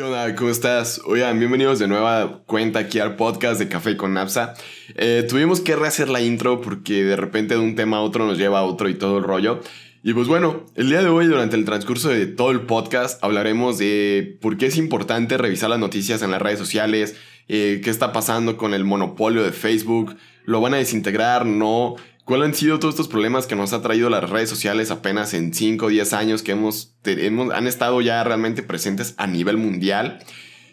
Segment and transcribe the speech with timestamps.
[0.00, 0.34] ¿Qué onda?
[0.34, 1.02] ¿Cómo estás?
[1.04, 4.54] Oigan, bienvenidos de nueva cuenta aquí al podcast de Café con Napsa.
[4.94, 8.38] Eh, tuvimos que rehacer la intro porque de repente de un tema a otro nos
[8.38, 9.60] lleva a otro y todo el rollo.
[10.02, 13.76] Y pues bueno, el día de hoy durante el transcurso de todo el podcast hablaremos
[13.76, 17.16] de por qué es importante revisar las noticias en las redes sociales,
[17.48, 21.96] eh, qué está pasando con el monopolio de Facebook, lo van a desintegrar, no,
[22.30, 25.52] ¿Cuáles han sido todos estos problemas que nos ha traído las redes sociales apenas en
[25.52, 26.94] 5 o 10 años que hemos,
[27.52, 30.20] han estado ya realmente presentes a nivel mundial?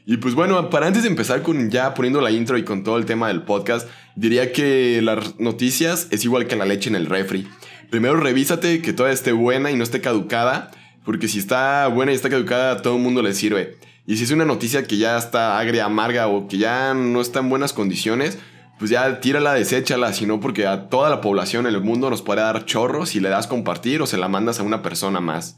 [0.05, 2.99] Y pues bueno, para antes de empezar con ya poniendo la intro y con todo
[2.99, 7.07] el tema del podcast, diría que las noticias es igual que la leche en el
[7.07, 7.47] refri.
[7.89, 10.69] Primero revísate que toda esté buena y no esté caducada,
[11.05, 13.77] porque si está buena y está caducada a todo el mundo le sirve.
[14.05, 17.39] Y si es una noticia que ya está agria, amarga o que ya no está
[17.39, 18.37] en buenas condiciones,
[18.79, 22.41] pues ya tírala, deséchala, sino porque a toda la población en el mundo nos puede
[22.41, 25.57] dar chorros si le das compartir o se la mandas a una persona más.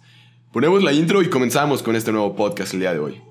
[0.51, 3.28] Ponemos la intro y comenzamos con este nuevo podcast el día de hoy.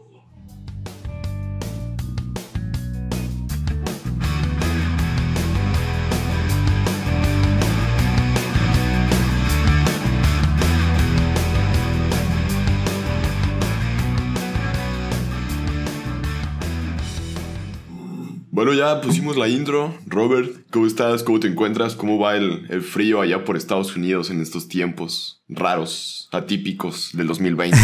[18.59, 19.95] Bueno, ya pusimos la intro.
[20.05, 21.23] Robert, ¿cómo estás?
[21.23, 21.95] ¿Cómo te encuentras?
[21.95, 27.79] ¿Cómo va el, frío allá por Estados Unidos en estos tiempos raros, atípicos del 2020?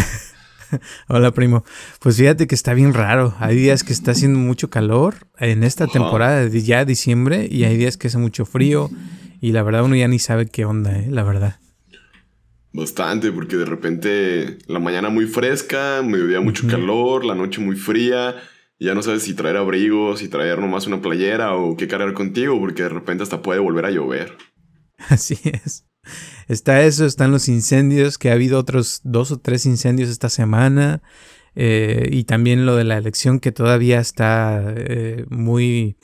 [1.08, 1.62] Hola, primo.
[2.00, 3.36] Pues fíjate que está bien raro.
[3.38, 7.76] Hay días que está haciendo mucho calor en esta temporada de ya diciembre y hay
[7.76, 8.90] días que hace mucho frío
[9.40, 11.06] y la verdad uno ya ni sabe qué onda, ¿eh?
[11.08, 11.60] La verdad.
[12.72, 18.34] Bastante, porque de repente la mañana muy fresca, mediodía mucho calor, la noche muy fría
[18.84, 22.58] ya no sabes si traer abrigos, si traer nomás una playera o qué cargar contigo,
[22.60, 24.36] porque de repente hasta puede volver a llover.
[25.08, 25.86] Así es.
[26.48, 31.02] Está eso, están los incendios, que ha habido otros dos o tres incendios esta semana.
[31.56, 35.96] Eh, y también lo de la elección, que todavía está eh, muy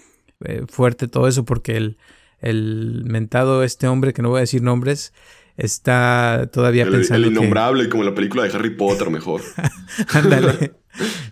[0.44, 1.98] eh, fuerte todo eso, porque el,
[2.40, 5.12] el mentado, este hombre, que no voy a decir nombres,
[5.60, 7.26] está todavía pensando.
[7.26, 9.42] El innombrable, como la película de Harry Potter, mejor.
[10.08, 10.72] Ándale.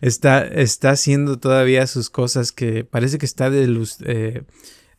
[0.01, 4.43] está, está haciendo todavía sus cosas que parece que está de luz, eh,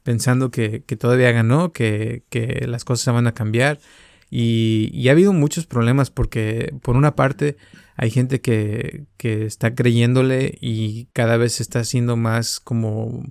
[0.03, 3.79] pensando que, todavía ganó, que, que, las cosas van a cambiar.
[4.29, 7.57] Y, ha habido muchos problemas porque, por una parte,
[7.96, 13.23] hay gente que, que está creyéndole y cada vez está haciendo más como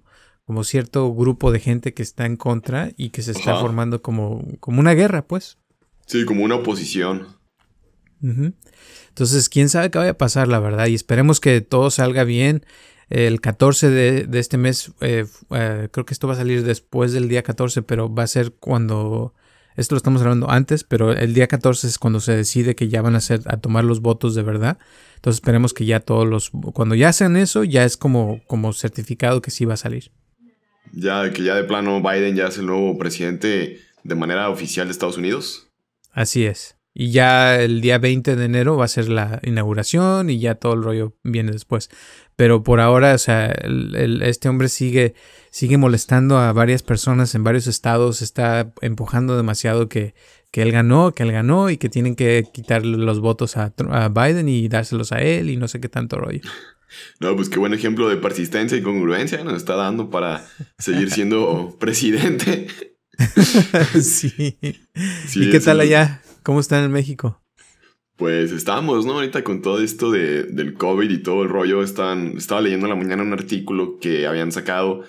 [0.49, 4.47] como cierto grupo de gente que está en contra y que se está formando como,
[4.61, 5.59] como una guerra, pues.
[6.09, 7.29] Sí, como una oposición.
[8.23, 12.65] Entonces, quién sabe qué vaya a pasar, la verdad, y esperemos que todo salga bien.
[13.11, 17.29] El 14 de, este mes, eh, eh, creo que esto va a salir después del
[17.29, 19.35] día 14, pero va a ser cuando,
[19.77, 23.03] esto lo estamos hablando antes, pero el día 14 es cuando se decide que ya
[23.03, 24.79] van a, ser, a tomar los votos de verdad.
[25.17, 29.43] Entonces esperemos que ya todos los, cuando ya hacen eso, ya es como, como certificado
[29.43, 30.11] que sí va a salir.
[30.93, 34.93] Ya, que ya de plano Biden ya es el nuevo presidente de manera oficial de
[34.93, 35.68] Estados Unidos.
[36.19, 36.77] Así es.
[36.95, 40.73] Y ya el día 20 de enero va a ser la inauguración y ya todo
[40.73, 41.91] el rollo viene después.
[42.35, 43.55] Pero por ahora, o sea,
[44.23, 45.15] este hombre sigue,
[45.53, 50.17] sigue molestando a varias personas en varios estados, está empujando demasiado que,
[50.51, 54.09] que él ganó, que él ganó y que tienen que quitarle los votos a, a,
[54.09, 56.41] Biden y dárselos a él y no sé qué tanto rollo.
[57.21, 60.45] No, pues qué buen ejemplo de persistencia y congruencia nos está dando para
[60.79, 62.67] seguir siendo presidente.
[64.01, 64.57] sí.
[65.35, 66.23] ¿Y qué tal allá?
[66.43, 67.41] ¿Cómo están en México?
[68.17, 69.13] Pues estábamos, ¿no?
[69.15, 72.91] Ahorita con todo esto de, del COVID y todo el rollo, están, estaba leyendo en
[72.91, 75.05] la mañana un artículo que habían sacado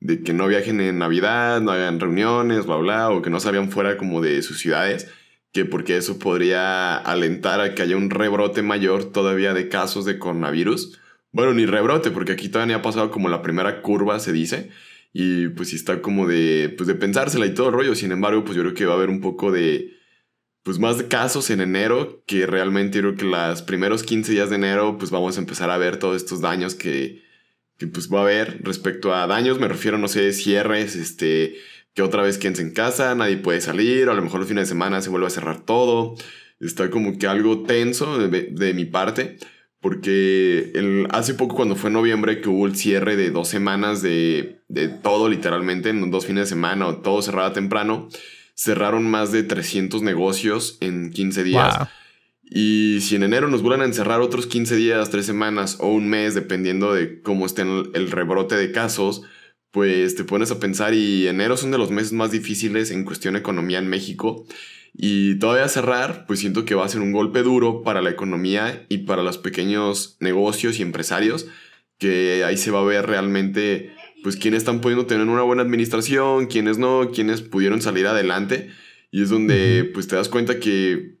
[0.00, 3.70] de que no viajen en Navidad, no hagan reuniones, bla, bla, o que no salgan
[3.70, 5.10] fuera como de sus ciudades,
[5.52, 10.18] que porque eso podría alentar a que haya un rebrote mayor todavía de casos de
[10.18, 11.00] coronavirus.
[11.32, 14.70] Bueno, ni rebrote, porque aquí todavía ha pasado como la primera curva, se dice,
[15.16, 17.94] y pues sí está como de, pues de pensársela y todo el rollo.
[17.94, 19.92] Sin embargo, pues yo creo que va a haber un poco de,
[20.64, 24.98] pues más casos en enero, que realmente creo que los primeros 15 días de enero,
[24.98, 27.22] pues vamos a empezar a ver todos estos daños que,
[27.78, 28.60] que pues va a haber.
[28.64, 31.54] Respecto a daños, me refiero, no sé, cierres, este,
[31.94, 34.68] que otra vez quédense en casa, nadie puede salir, a lo mejor los fines de
[34.70, 36.16] semana se vuelve a cerrar todo.
[36.58, 39.36] Está como que algo tenso de mi parte
[39.84, 44.62] porque el, hace poco cuando fue noviembre que hubo el cierre de dos semanas de,
[44.68, 48.08] de todo literalmente, en dos fines de semana, o todo cerrado temprano,
[48.54, 51.76] cerraron más de 300 negocios en 15 días.
[52.44, 56.08] Y si en enero nos vuelven a encerrar otros 15 días, 3 semanas o un
[56.08, 59.20] mes, dependiendo de cómo esté el rebrote de casos,
[59.70, 63.34] pues te pones a pensar y enero son de los meses más difíciles en cuestión
[63.34, 64.46] de economía en México.
[64.96, 68.86] Y todavía cerrar, pues siento que va a ser un golpe duro para la economía
[68.88, 71.48] y para los pequeños negocios y empresarios,
[71.98, 73.92] que ahí se va a ver realmente,
[74.22, 78.70] pues quiénes están pudiendo tener una buena administración, quiénes no, quiénes pudieron salir adelante.
[79.10, 81.18] Y es donde, pues te das cuenta que,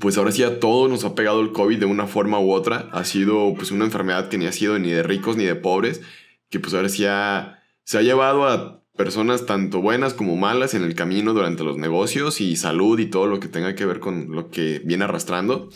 [0.00, 2.88] pues ahora sí a todos nos ha pegado el COVID de una forma u otra.
[2.92, 6.02] Ha sido, pues, una enfermedad que ni ha sido ni de ricos ni de pobres,
[6.50, 7.04] que pues ahora sí
[7.84, 12.40] se ha llevado a personas tanto buenas como malas en el camino durante los negocios
[12.40, 15.70] y salud y todo lo que tenga que ver con lo que viene arrastrando.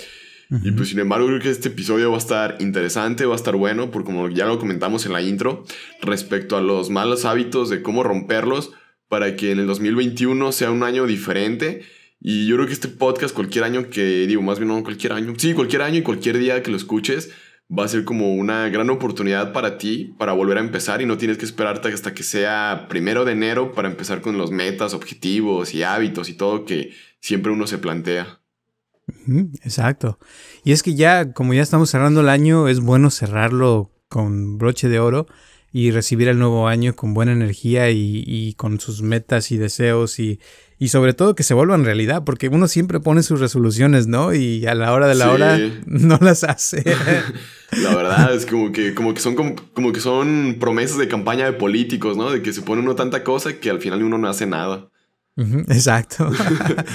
[0.62, 3.56] Y pues sin embargo creo que este episodio va a estar interesante, va a estar
[3.56, 5.64] bueno, porque como ya lo comentamos en la intro,
[6.02, 8.70] respecto a los malos hábitos de cómo romperlos
[9.08, 11.82] para que en el 2021 sea un año diferente.
[12.20, 15.34] Y yo creo que este podcast, cualquier año que, digo, más bien no cualquier año,
[15.36, 17.32] sí, cualquier año y cualquier día que lo escuches,
[17.68, 21.18] va a ser como una gran oportunidad para ti para volver a empezar y no
[21.18, 25.74] tienes que esperarte hasta que sea primero de enero para empezar con los metas, objetivos
[25.74, 28.40] y hábitos y todo que siempre uno se plantea.
[29.62, 30.18] Exacto.
[30.64, 34.88] Y es que ya, como ya estamos cerrando el año, es bueno cerrarlo con broche
[34.88, 35.26] de oro
[35.72, 40.40] y recibir el nuevo año con buena energía y, con sus metas y deseos y,
[40.78, 44.34] y, sobre todo que se vuelvan realidad, porque uno siempre pone sus resoluciones, ¿no?
[44.34, 46.84] Y a la hora de la hora no las hace.
[47.82, 51.52] la verdad es como que, como que son como, que son promesas de campaña de
[51.52, 52.30] políticos, ¿no?
[52.30, 54.88] De que se pone uno tanta cosa que al final uno no hace nada.
[55.68, 56.30] exacto.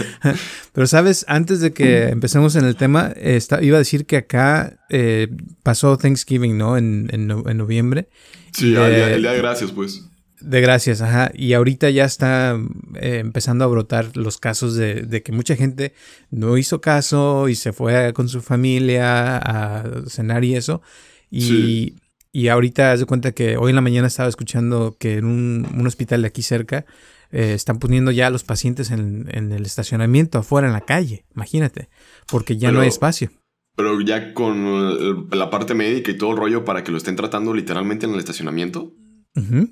[0.74, 3.14] Pero sabes, antes de que empecemos en el tema,
[3.62, 5.28] iba a decir que acá eh,
[5.64, 6.78] pasó Thanksgiving, ¿no?
[6.78, 8.10] En, en noviembre.
[8.52, 10.11] Sí, el, día, de gracias, pues.
[10.42, 11.32] De gracias, ajá.
[11.34, 12.60] Y ahorita ya está
[12.96, 15.94] eh, empezando a brotar los casos de, que mucha gente
[16.30, 20.82] no hizo caso y se fue con su familia a cenar y eso.
[21.30, 21.96] Y,
[22.34, 25.86] y ahorita haz de cuenta que hoy en la mañana estaba escuchando que en un,
[25.86, 26.86] hospital de aquí cerca
[27.32, 31.90] eh, están poniendo ya a los pacientes en, el estacionamiento afuera en la calle, imagínate,
[32.30, 33.32] porque ya no hay espacio.
[33.76, 37.54] Pero ya con la parte médica y todo el rollo para que lo estén tratando
[37.54, 38.94] literalmente en el estacionamiento.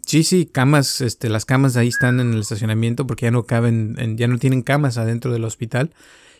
[0.05, 3.95] Sí, sí, camas, este, las camas ahí están en el estacionamiento porque ya no caben,
[4.17, 5.91] ya no tienen camas adentro del hospital.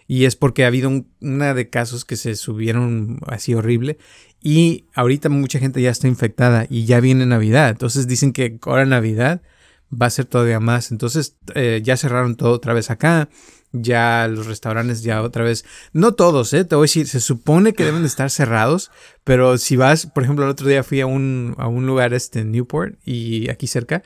[0.08, 4.00] Y es porque ha habido una de casos que se subieron así horrible.
[4.42, 7.70] Y ahorita mucha gente ya está infectada y ya viene Navidad.
[7.70, 9.42] Entonces dicen que ahora Navidad
[9.90, 10.92] va a ser todavía más.
[10.92, 13.30] Entonces eh, ya cerraron todo otra vez acá
[13.72, 16.66] ya los restaurantes ya otra vez, no todos, ¿eh?
[16.66, 18.92] te voy a decir, se supone que deben de estar cerrados,
[19.24, 22.40] pero si vas, por ejemplo, el otro día fui a un, a un lugar este,
[22.40, 24.04] en Newport y aquí cerca,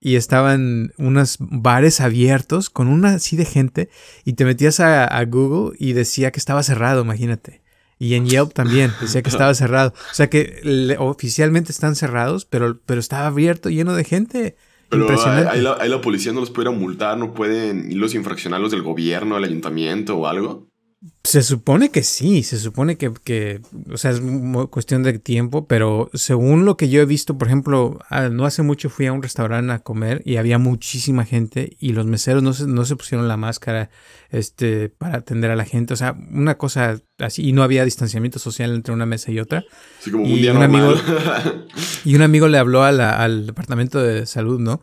[0.00, 3.88] y estaban unos bares abiertos con una así de gente,
[4.24, 7.62] y te metías a, Google y decía que estaba cerrado, imagínate.
[7.98, 9.94] Y en Yelp también decía que estaba cerrado.
[10.10, 14.56] O sea que oficialmente están cerrados, pero, pero estaba abierto, lleno de gente.
[14.88, 19.34] Pero ahí la, la, policía no los puede multar, no pueden los infraccionarlos del gobierno,
[19.34, 20.68] del ayuntamiento o algo.
[21.24, 23.60] Se supone que sí, se supone que, que,
[23.92, 24.22] o sea, es
[24.70, 28.62] cuestión de tiempo, pero según lo que yo he visto, por ejemplo, ah, no hace
[28.62, 32.52] mucho fui a un restaurante a comer y había muchísima gente y los meseros no
[32.52, 33.90] se, no se pusieron la máscara
[34.30, 38.38] este, para atender a la gente, o sea, una cosa así, y no había distanciamiento
[38.38, 39.64] social entre una mesa y otra.
[40.00, 40.94] Sí, como un día un amigo
[42.04, 44.80] Y un amigo le habló al departamento de salud, ¿no?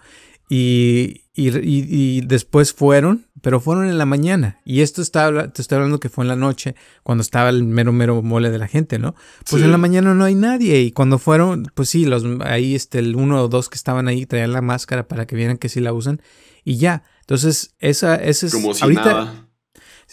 [0.49, 4.61] Y, y, después fueron, pero fueron en la mañana.
[4.63, 7.91] Y esto está, te estoy hablando que fue en la noche, cuando estaba el mero,
[7.91, 9.15] mero mole de la gente, ¿no?
[9.49, 10.79] Pues en la mañana no hay nadie.
[10.79, 14.25] Y cuando fueron, pues sí, los, ahí este, el uno o dos que estaban ahí
[14.25, 16.21] traían la máscara para que vieran que sí la usan.
[16.63, 17.03] Y ya.
[17.19, 18.53] Entonces, esa, esa es.
[18.53, 19.49] Como si ahorita,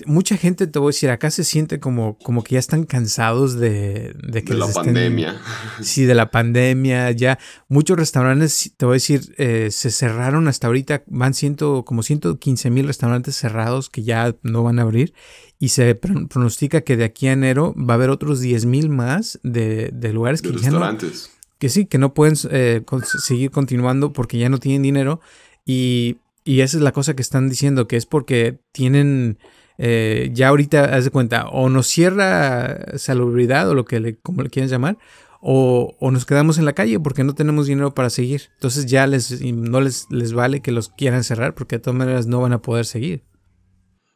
[0.06, 3.54] mucha gente, te voy a decir, acá se siente como, como que ya están cansados
[3.54, 4.54] de, de que...
[4.54, 5.40] De la pandemia.
[5.80, 7.38] Sí, de la pandemia, ya.
[7.68, 12.70] Muchos restaurantes, te voy a decir, eh, se cerraron hasta ahorita, van ciento, como 115
[12.70, 15.14] mil restaurantes cerrados que ya no van a abrir.
[15.58, 19.38] Y se pronostica que de aquí a enero va a haber otros 10 mil más
[19.42, 21.24] de, de lugares que restaurantes.
[21.24, 21.40] ya no...
[21.58, 25.20] Que sí, que no pueden eh, seguir continuando porque ya no tienen dinero.
[25.66, 29.38] Y, y esa es la cosa que están diciendo, que es porque tienen
[29.82, 34.42] eh, ya ahorita, haz de cuenta, o nos cierra salubridad o lo que le, como
[34.42, 34.98] le quieran llamar,
[35.40, 38.50] o, nos quedamos en la calle porque no tenemos dinero para seguir.
[38.56, 42.26] Entonces ya les, no les, les vale que los quieran cerrar porque de todas maneras
[42.26, 43.24] no van a poder seguir.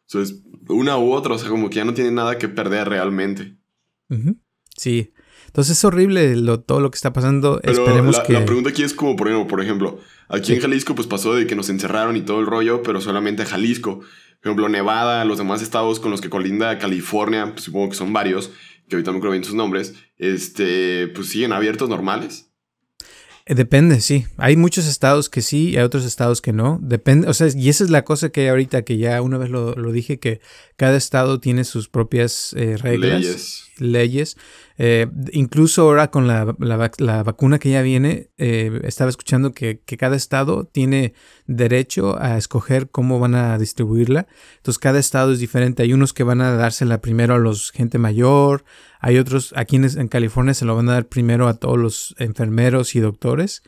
[0.06, 3.56] Entonces, una u otra, o sea, como que ya no tienen nada que perder realmente.
[4.76, 5.14] Sí.
[5.46, 6.34] Entonces es horrible
[6.66, 7.58] todo lo que está pasando.
[7.62, 8.34] Esperemos la, que.
[8.34, 11.46] La pregunta aquí es como, por ejemplo, por ejemplo aquí en Jalisco, pues pasó de
[11.46, 14.00] que nos encerraron y todo el rollo, pero solamente a Jalisco.
[14.44, 18.12] Por ejemplo, Nevada, los demás estados con los que colinda California, pues supongo que son
[18.12, 18.50] varios,
[18.90, 22.53] que ahorita no creo bien sus nombres, este, pues siguen abiertos normales.
[23.46, 24.26] Eh, depende, sí.
[24.38, 26.78] Hay muchos estados que sí y hay otros estados que no.
[26.80, 29.50] Depende, o sea, y esa es la cosa que hay ahorita, que ya una vez
[29.50, 30.40] lo, lo dije, que
[30.76, 33.70] cada estado tiene sus propias eh, reglas, leyes.
[33.78, 34.36] leyes.
[34.78, 40.16] Eh, incluso ahora con la, la, vacuna que ya viene, estaba escuchando que, que, cada
[40.16, 41.14] estado tiene
[41.46, 44.26] derecho a escoger cómo van a distribuirla.
[44.56, 45.82] Entonces cada estado es diferente.
[45.82, 48.64] Hay unos que van a dársela primero a los gente mayor,
[49.06, 52.94] hay otros, aquí en, California se lo van a dar primero a todos los enfermeros
[52.94, 53.62] y doctores.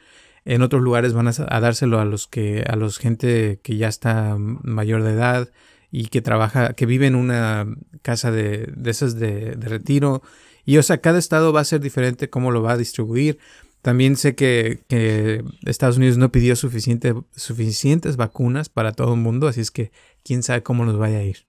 [0.46, 4.38] En otros lugares van a, dárselo a los que, a los gente que ya está
[4.38, 5.50] mayor de edad
[5.90, 7.66] y que trabaja, que vive en una
[8.00, 10.22] casa de, de esas de, retiro.
[10.64, 13.38] Y o sea, cada estado va a ser diferente cómo lo va a distribuir.
[13.82, 19.48] También sé que, que Estados Unidos no pidió suficiente, suficientes vacunas para todo el mundo,
[19.48, 19.92] así es que
[20.24, 21.46] quién sabe cómo nos vaya a ir.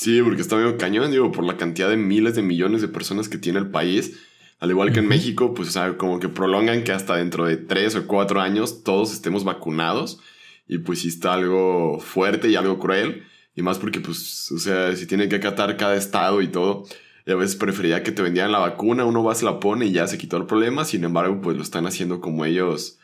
[0.00, 3.28] Sí, porque está medio cañón, digo, por la cantidad de miles de millones de personas
[3.28, 4.16] que tiene el país.
[4.60, 7.56] Al igual que en México, pues, o sea, como que prolongan que hasta dentro de
[7.56, 10.20] tres o cuatro años todos estemos vacunados.
[10.68, 13.24] Y pues sí está algo fuerte y algo cruel.
[13.56, 16.84] Y más porque, pues, o sea, si tiene que acatar cada estado y todo.
[17.26, 19.92] Y a veces preferiría que te vendieran la vacuna, uno va, se la pone y
[19.92, 20.84] ya se quitó el problema.
[20.84, 23.00] Sin embargo, pues lo están haciendo como ellos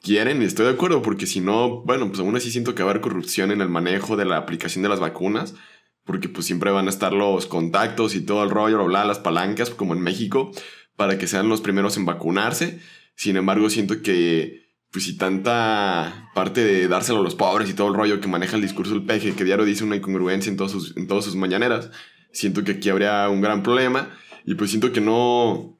[0.00, 0.42] quieren.
[0.42, 2.90] Y estoy de acuerdo, porque si no, bueno, pues aún así siento que va a
[2.90, 5.54] haber corrupción en el manejo de la aplicación de las vacunas
[6.04, 9.70] porque pues siempre van a estar los contactos y todo el rollo, bla, las palancas,
[9.70, 10.50] como en México,
[10.96, 12.80] para que sean los primeros en vacunarse.
[13.14, 17.88] Sin embargo, siento que, pues si tanta parte de dárselo a los pobres y todo
[17.88, 20.72] el rollo que maneja el discurso del peje, que diario dice una incongruencia en, todos
[20.72, 21.90] sus, en todas sus mañaneras,
[22.32, 24.10] siento que aquí habría un gran problema
[24.44, 25.78] y pues siento que no,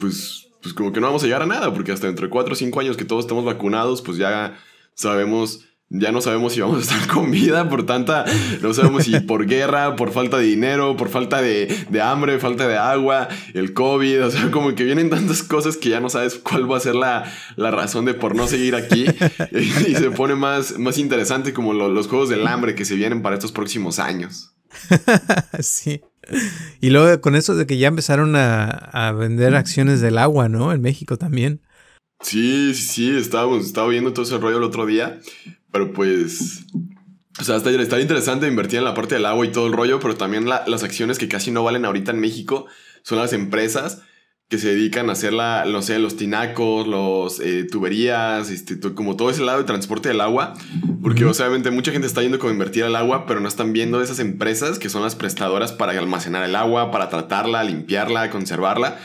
[0.00, 2.54] pues, pues como que no vamos a llegar a nada, porque hasta dentro de cuatro
[2.54, 4.58] o cinco años que todos estamos vacunados, pues ya
[4.94, 8.24] sabemos ya no sabemos si vamos a estar con vida por tanta,
[8.60, 11.68] no sabemos si por guerra, por falta de dinero, por falta de,
[12.02, 16.00] hambre, falta de agua, el COVID, o sea, como que vienen tantas cosas que ya
[16.00, 17.24] no sabes cuál va a ser la,
[17.56, 19.06] razón de por no seguir aquí
[19.52, 23.36] y, se pone más, más interesante como los juegos del hambre que se vienen para
[23.36, 24.54] estos próximos años.
[25.60, 26.02] sí.
[26.80, 30.72] Y luego con eso de que ya empezaron a, a vender acciones del agua, ¿no?
[30.72, 31.60] En México también.
[32.20, 35.20] Sí, sí, sí, estábamos, estaba viendo todo ese rollo el otro día
[35.76, 36.64] pero pues...
[37.38, 40.00] O sea, está, está, interesante invertir en la parte del agua y todo el rollo,
[40.00, 42.64] pero también las acciones que casi no valen ahorita en México
[43.02, 44.00] son las empresas
[44.48, 49.16] que se dedican a hacer la, no sé, los tinacos, los eh, tuberías, este, como
[49.16, 50.54] todo ese lado de transporte del agua,
[51.02, 54.18] porque obviamente mucha gente está yendo como invertir al agua, pero no están viendo esas
[54.18, 58.98] empresas que son las prestadoras para almacenar el agua, para tratarla, limpiarla, conservarla.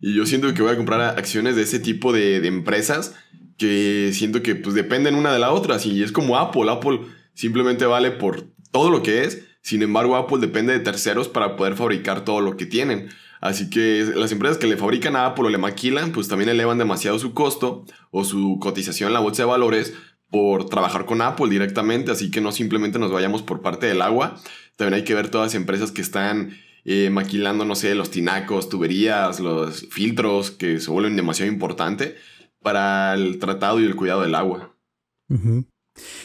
[0.00, 3.14] Y yo siento que voy a comprar acciones de ese tipo de, empresas
[3.56, 5.78] que siento que pues dependen una de la otra.
[5.84, 6.70] Y es como Apple.
[6.70, 7.00] Apple
[7.34, 9.44] simplemente vale por todo lo que es.
[9.62, 13.08] Sin embargo, Apple depende de terceros para poder fabricar todo lo que tienen.
[13.40, 16.78] Así que las empresas que le fabrican a Apple o le maquilan, pues también elevan
[16.78, 19.94] demasiado su costo o su cotización en la bolsa de valores
[20.30, 22.12] por trabajar con Apple directamente.
[22.12, 24.36] Así que no simplemente nos vayamos por parte del agua.
[24.76, 26.56] También hay que ver todas las empresas que están
[26.88, 32.14] eh, maquilando, no sé, los tinacos, tuberías, los filtros, que se vuelven demasiado importantes
[32.62, 34.72] para el tratado y el cuidado del agua.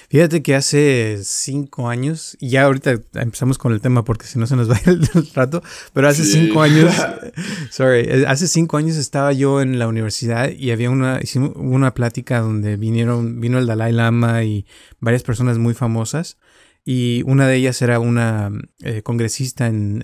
[0.08, 4.46] Fíjate que hace cinco años, y ya ahorita empezamos con el tema porque si no
[4.46, 5.64] se nos va el, rato,
[5.94, 6.94] pero hace cinco años,
[7.72, 11.96] sorry, eh, hace cinco años estaba yo en la universidad y había una, hicimos una
[11.96, 14.68] plática donde vinieron, vino el Dalai Lama y
[15.00, 16.38] varias personas muy famosas.
[16.84, 18.52] Y una de ellas era una
[18.84, 20.04] eh, congresista en,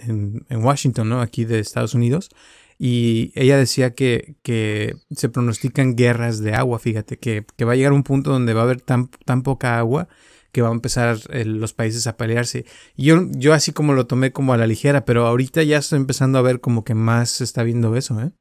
[0.50, 1.22] en, Washington, ¿no?
[1.22, 2.30] Aquí de Estados Unidos.
[2.78, 7.76] Y ella decía que, que se pronostican guerras de agua, fíjate, que, que, va a
[7.76, 10.08] llegar un punto donde va a haber tan, tan poca agua
[10.52, 12.66] que van a empezar eh, los países a pelearse.
[12.96, 15.98] Y yo, yo así como lo tomé como a la ligera, pero ahorita ya estoy
[15.98, 18.32] empezando a ver como que más se está viendo eso, ¿eh?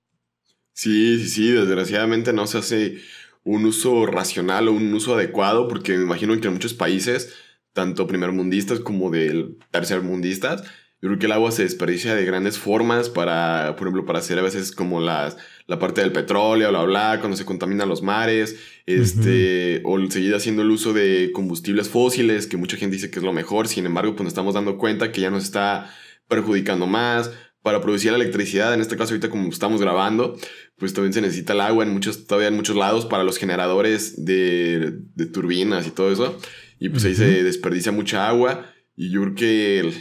[0.75, 2.99] Sí, sí, sí, desgraciadamente no se hace
[3.45, 7.33] un uso racional o un uso adecuado, porque me imagino que en muchos países,
[7.77, 10.65] tanto primermundistas como del tercermundistas,
[11.03, 14.39] yo creo que el agua se desperdicia de grandes formas para, por ejemplo, para hacer
[14.39, 18.57] a veces como las, la parte del petróleo, bla, bla, cuando se contaminan los mares,
[18.87, 23.25] este, o seguir haciendo el uso de combustibles fósiles, que mucha gente dice que es
[23.25, 25.95] lo mejor, sin embargo, pues nos estamos dando cuenta que ya nos está
[26.29, 27.31] perjudicando más.
[27.61, 30.37] Para producir la electricidad, en este caso ahorita como estamos grabando,
[30.79, 34.25] pues también se necesita el agua en muchos, todavía en muchos lados para los generadores
[34.25, 36.39] de, de turbinas y todo eso.
[36.79, 38.67] Y pues ahí se desperdicia mucha agua.
[38.97, 39.93] Y yo creo que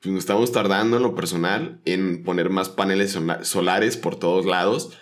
[0.00, 4.96] pues nos estamos tardando en lo personal en poner más paneles solares por todos lados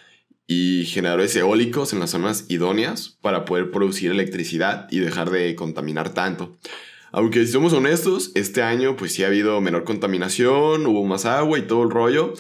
[0.47, 6.15] y generadores eólicos en las zonas idóneas para poder producir electricidad y dejar de contaminar
[6.15, 6.57] tanto.
[7.13, 11.59] Aunque si somos honestos, este año pues sí ha habido menor contaminación, hubo más agua
[11.59, 12.35] y todo el rollo,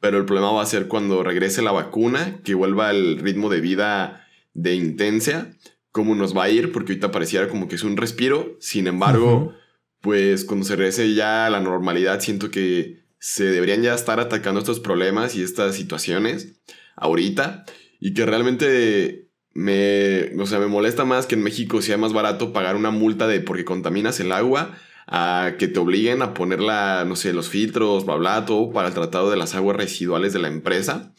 [0.00, 3.60] pero el problema va a ser cuando regrese la vacuna, que vuelva el ritmo de
[3.60, 5.50] vida de intensa,
[5.94, 8.56] cómo nos va a ir, porque ahorita pareciera como que es un respiro.
[8.58, 9.54] Sin embargo,
[10.00, 14.58] pues cuando se regrese ya a la normalidad, siento que se deberían ya estar atacando
[14.58, 16.60] estos problemas y estas situaciones
[16.96, 17.64] ahorita
[18.00, 22.52] y que realmente me, o sea, me molesta más que en México sea más barato
[22.52, 27.14] pagar una multa de porque contaminas el agua a que te obliguen a ponerla, no
[27.14, 30.48] sé, los filtros, bla, bla, todo para el tratado de las aguas residuales de la
[30.48, 31.14] empresa.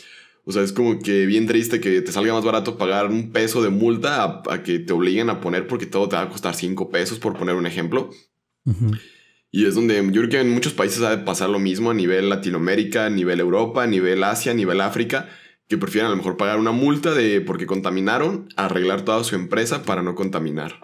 [0.45, 3.63] O sea, es como que bien triste que te salga más barato pagar un peso
[3.63, 6.89] de multa a, que te obliguen a poner porque todo te va a costar cinco
[6.89, 8.11] pesos, por poner un ejemplo.
[9.51, 11.93] Y es donde yo creo que en muchos países ha de pasar lo mismo a
[11.95, 15.29] nivel Latinoamérica, a nivel Europa, a nivel Asia, a nivel África,
[15.67, 19.81] que prefieren a lo mejor pagar una multa de porque contaminaron, arreglar toda su empresa
[19.83, 20.79] para no contaminar.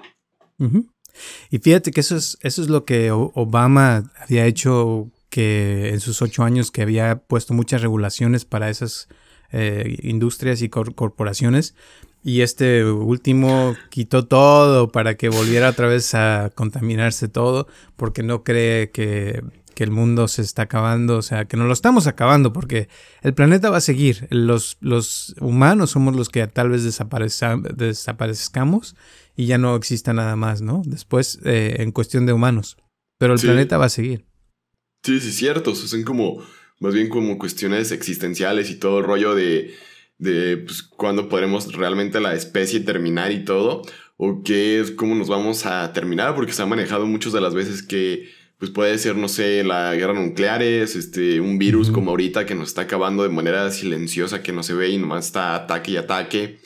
[1.51, 6.21] Y fíjate que eso es, eso es lo que Obama había hecho que en sus
[6.21, 9.07] ocho años que había puesto muchas regulaciones para esas
[9.51, 11.75] eh, industrias y corporaciones.
[12.23, 18.43] Y este último quitó todo para que volviera otra vez a contaminarse todo, porque no
[18.43, 19.43] cree que,
[19.73, 22.89] que, el mundo se está acabando, o sea, que no lo estamos acabando, porque
[23.23, 24.27] el planeta va a seguir.
[24.29, 28.95] Los, los humanos somos los que tal vez desaparezcamos
[29.35, 30.83] y ya no exista nada más, ¿no?
[30.85, 32.77] Después, eh, en cuestión de humanos.
[33.17, 34.25] Pero el planeta va a seguir.
[35.03, 35.75] Sí, sí, cierto.
[35.75, 36.43] son como,
[36.81, 39.73] más bien como cuestiones existenciales y todo el rollo de,
[40.17, 43.83] de pues, cuándo podremos realmente la especie terminar y todo.
[44.17, 47.55] O qué es, cómo nos vamos a terminar, porque se ha manejado muchas de las
[47.55, 52.45] veces que pues puede ser, no sé, la guerra nucleares, este, un virus como ahorita
[52.45, 55.93] que nos está acabando de manera silenciosa, que no se ve y nomás está ataque
[55.93, 56.59] y ataque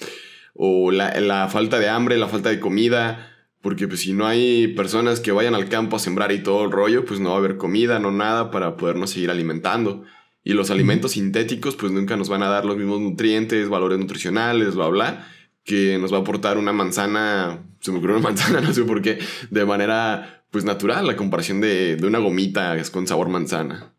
[0.56, 3.35] o la, falta de hambre, la falta de comida,
[3.66, 6.72] porque pues si no hay personas que vayan al campo a sembrar y todo el
[6.72, 10.04] rollo, pues no va a haber comida, no nada para podernos seguir alimentando.
[10.44, 14.76] Y los alimentos sintéticos pues nunca nos van a dar los mismos nutrientes, valores nutricionales,
[14.76, 15.28] bla, bla,
[15.64, 19.02] que nos va a aportar una manzana, se me ocurrió una manzana, no sé por
[19.02, 19.18] qué,
[19.50, 23.96] de manera pues natural, la comparación de, de una gomita con sabor manzana.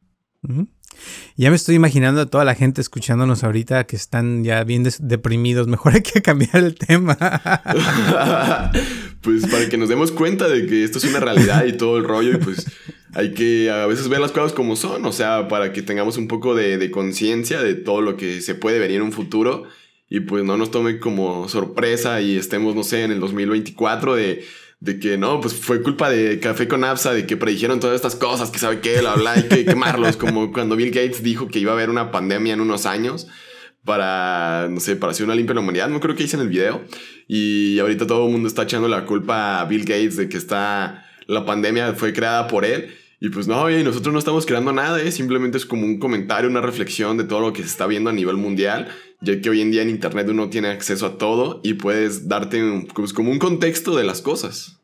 [1.37, 5.67] Ya me estoy imaginando a toda la gente escuchándonos ahorita que están ya bien deprimidos.
[5.69, 7.19] Mejor hay que cambiar el tema.
[9.27, 12.05] pues para que nos demos cuenta de que esto es una realidad y todo el
[12.05, 12.35] rollo.
[12.35, 12.65] Y pues
[13.13, 15.05] hay que a veces ver las cosas como son.
[15.05, 18.79] O sea, para que tengamos un poco de, conciencia de todo lo que se puede
[18.79, 19.65] venir en un futuro.
[20.09, 24.45] Y pues no nos tome como sorpresa y estemos, no sé, en el 2024 de
[24.79, 28.15] de que no, pues fue culpa de Café con Absa, de que predijeron todas estas
[28.15, 31.59] cosas, que sabe qué, bla, bla, hay que quemarlos, como cuando Bill Gates dijo que
[31.59, 33.27] iba a haber una pandemia en unos años
[33.87, 36.49] para, no sé, para hacer una limpia la humanidad, no creo que hice en el
[36.49, 36.83] video,
[37.27, 41.07] y ahorita todo el mundo está echando la culpa a Bill Gates de que está,
[41.27, 45.01] la pandemia fue creada por él, y pues no, y nosotros no estamos creando nada,
[45.01, 45.11] ¿eh?
[45.11, 48.13] simplemente es como un comentario, una reflexión de todo lo que se está viendo a
[48.13, 48.89] nivel mundial,
[49.23, 52.87] ya que hoy en día en Internet uno tiene acceso a todo y puedes darte
[52.95, 54.81] pues, como un contexto de las cosas.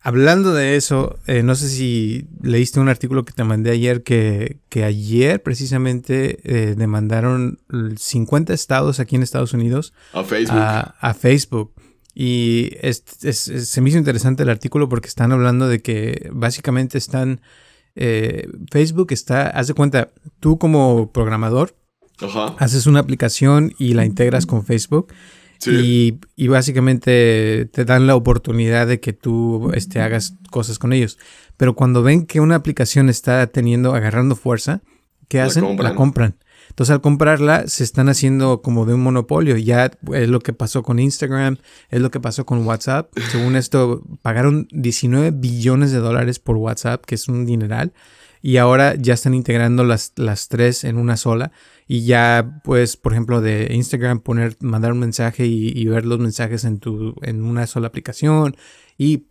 [0.00, 4.58] Hablando de eso, eh, no sé si leíste un artículo que te mandé ayer que,
[4.68, 7.58] que ayer precisamente eh, demandaron
[7.96, 10.56] 50 estados aquí en Estados Unidos a Facebook.
[10.56, 11.72] A, Facebook.
[12.14, 17.40] Y se me hizo interesante el artículo porque están hablando de que básicamente están...
[17.96, 21.76] Eh, Facebook está, haz de cuenta, tú como programador,
[22.58, 25.12] haces una aplicación y la integras con Facebook
[25.66, 31.18] y, básicamente te dan la oportunidad de que tú este, hagas cosas con ellos.
[31.56, 34.80] Pero cuando ven que una aplicación está teniendo, agarrando fuerza,
[35.28, 35.76] ¿qué hacen?
[35.78, 36.36] La compran.
[36.68, 39.56] Entonces al comprarla se están haciendo como de un monopolio.
[39.56, 41.56] Ya es lo que pasó con Instagram,
[41.90, 43.10] es lo que pasó con WhatsApp.
[43.30, 47.92] Según esto, pagaron 19 billones de dólares por WhatsApp, que es un dineral.
[48.40, 51.50] Y ahora ya están integrando las, las tres en una sola
[51.88, 56.64] y ya puedes, por ejemplo, de Instagram poner, mandar un mensaje y, ver los mensajes
[56.64, 58.54] en, tu, en una sola aplicación.
[58.98, 59.28] Y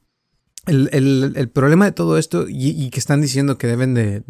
[0.65, 4.24] el, problema de todo esto y, que están diciendo que deben de,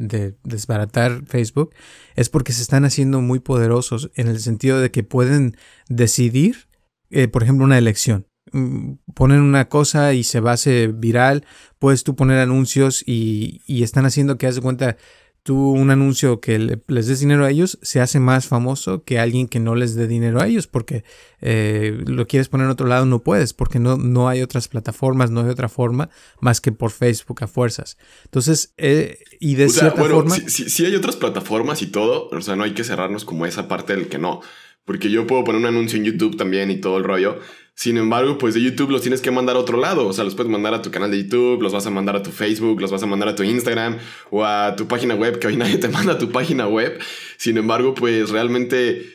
[0.43, 1.73] desbaratar Facebook
[2.15, 5.55] es porque se están haciendo muy poderosos en el sentido de que pueden
[5.87, 6.67] decidir,
[7.09, 8.27] eh, por ejemplo, una elección.
[8.51, 11.45] Mm, ponen una cosa y se va a hacer viral,
[11.79, 14.97] puedes tú poner anuncios y, y están haciendo que haz de cuenta
[15.47, 19.47] tú un anuncio que les des dinero a ellos se hace más famoso que alguien
[19.47, 21.05] que no les dé dinero a ellos porque
[21.39, 25.31] eh, lo quieres poner en otro lado no puedes porque no, no hay otras plataformas
[25.31, 26.09] no hay otra forma
[26.41, 27.97] más que por Facebook a fuerzas.
[28.25, 32.57] Entonces eh, y de cierta forma sí, sí, hay otras plataformas y todo o sea
[32.57, 34.41] no hay que cerrarnos como esa parte del que no
[34.87, 37.37] porque yo puedo poner un anuncio en YouTube también y todo el rollo
[37.77, 40.07] sin embargo, pues de YouTube los tienes que mandar a otro lado.
[40.07, 42.23] O sea, los puedes mandar a tu canal de YouTube, los vas a mandar a
[42.23, 43.99] tu Facebook, los vas a mandar a tu Instagram
[44.31, 46.99] o a tu página web, que hoy nadie te manda a tu página web.
[47.37, 49.05] Sin embargo, pues realmente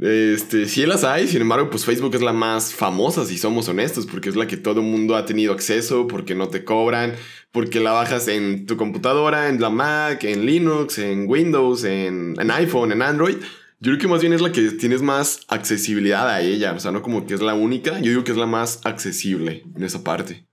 [0.00, 4.06] Este, sí las hay, sin embargo, pues Facebook es la más famosa, si somos honestos,
[4.06, 7.14] porque es la que todo el mundo ha tenido acceso, porque no te cobran,
[7.52, 12.50] porque la bajas en tu computadora, en la Mac, en Linux, en Windows, en, en
[12.50, 13.36] iPhone, en Android.
[13.82, 16.92] Yo creo que más bien es la que tienes más accesibilidad a ella, o sea,
[16.92, 20.04] no como que es la única, yo digo que es la más accesible en esa
[20.04, 20.46] parte.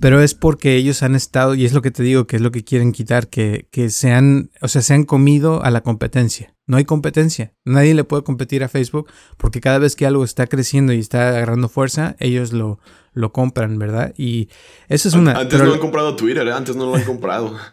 [0.00, 2.52] Pero es porque ellos han estado, y es lo que te digo, que es lo
[2.52, 6.54] que quieren quitar, que, que se han, o sea, se han comido a la competencia.
[6.66, 7.52] No hay competencia.
[7.64, 11.30] Nadie le puede competir a Facebook porque cada vez que algo está creciendo y está
[11.30, 12.78] agarrando fuerza, ellos lo,
[13.14, 14.12] lo compran, ¿verdad?
[14.16, 14.48] Y
[14.88, 15.32] eso es una...
[15.32, 16.52] Antes no han comprado Twitter, ¿eh?
[16.52, 17.56] antes no lo han comprado.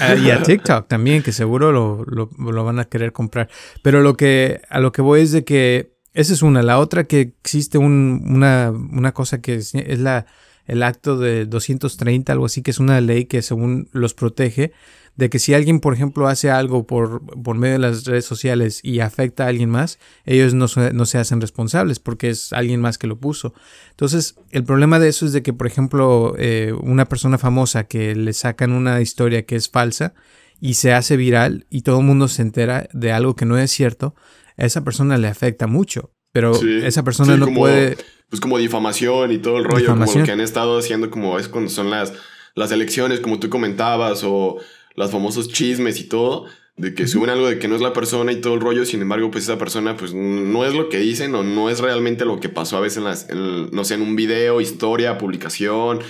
[0.00, 3.48] Ah, y a TikTok también, que seguro lo, lo, lo, van a querer comprar.
[3.82, 6.64] Pero lo que, a lo que voy es de que esa es una.
[6.64, 10.26] La otra que existe un, una, una cosa que es, es la
[10.66, 14.72] el acto de 230, algo así, que es una ley que según los protege,
[15.16, 18.80] de que si alguien, por ejemplo, hace algo por, por medio de las redes sociales
[18.82, 22.98] y afecta a alguien más, ellos no, no, se hacen responsables porque es alguien más
[22.98, 23.54] que lo puso.
[23.90, 28.14] Entonces, el problema de eso es de que, por ejemplo, eh, una persona famosa que
[28.14, 30.14] le sacan una historia que es falsa
[30.60, 33.70] y se hace viral y todo el mundo se entera de algo que no es
[33.70, 34.14] cierto,
[34.56, 36.12] a esa persona le afecta mucho.
[36.32, 37.96] Pero esa persona no puede
[38.28, 41.48] pues como difamación y todo el rollo, como lo que han estado haciendo como es
[41.48, 42.12] cuando son las,
[42.54, 44.56] las elecciones, como tú comentabas, o
[44.96, 48.32] los famosos chismes y todo, de que suben algo de que no es la persona
[48.32, 51.34] y todo el rollo, sin embargo, pues esa persona pues no es lo que dicen
[51.34, 54.16] o no es realmente lo que pasó a veces en las, no sé, en un
[54.16, 56.00] video, historia, publicación,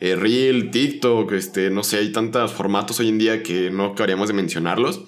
[0.00, 4.28] eh, reel, TikTok, este, no sé, hay tantos formatos hoy en día que no acabaríamos
[4.28, 5.04] de mencionarlos.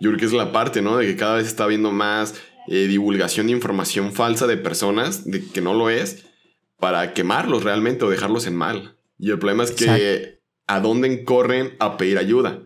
[0.00, 0.96] Yo creo que es la parte, ¿no?
[0.96, 2.34] De que cada vez está viendo más
[2.68, 6.24] eh, divulgación de información falsa de personas, de que no lo es,
[6.78, 8.96] para quemarlos realmente o dejarlos en mal.
[9.18, 10.33] Y el problema es que
[10.66, 12.62] a dónde corren a pedir ayuda.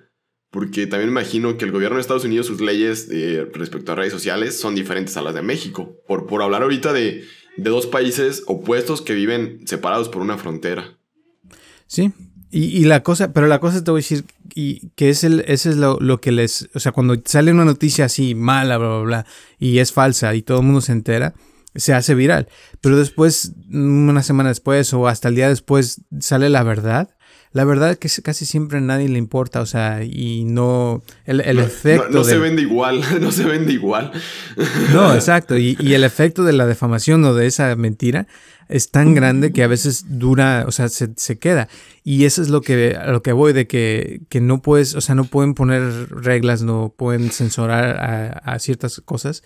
[0.50, 4.12] Porque también imagino que el gobierno de Estados Unidos, sus leyes eh, respecto a redes
[4.12, 5.96] sociales son diferentes a las de México.
[6.06, 7.24] Por, por hablar ahorita de,
[7.56, 10.96] de dos países opuestos que viven separados por una frontera.
[11.87, 12.12] Sí,
[12.50, 15.68] y, la cosa, pero la cosa te voy a decir, y que es el, ese
[15.68, 19.00] es lo, lo, que les, o sea, cuando sale una noticia así mala, bla, bla,
[19.00, 19.26] bla,
[19.58, 21.34] y es falsa y todo el mundo se entera,
[21.74, 22.48] se hace viral.
[22.80, 27.11] Pero después, una semana después o hasta el día después, sale la verdad.
[27.59, 31.03] La verdad es que casi siempre a nadie le importa, o sea, y no.
[31.25, 32.07] El, el efecto.
[32.12, 34.12] No, se vende igual, no se vende igual.
[34.92, 35.59] No, exacto.
[35.59, 38.29] Y, y, el efecto de la defamación o de esa mentira
[38.68, 41.66] es tan grande que a veces dura, o sea, se, se queda.
[42.05, 45.01] Y eso es lo que, a lo que voy, de que, que, no puedes, o
[45.01, 49.42] sea, no pueden poner reglas, no pueden censurar a, a ciertas cosas.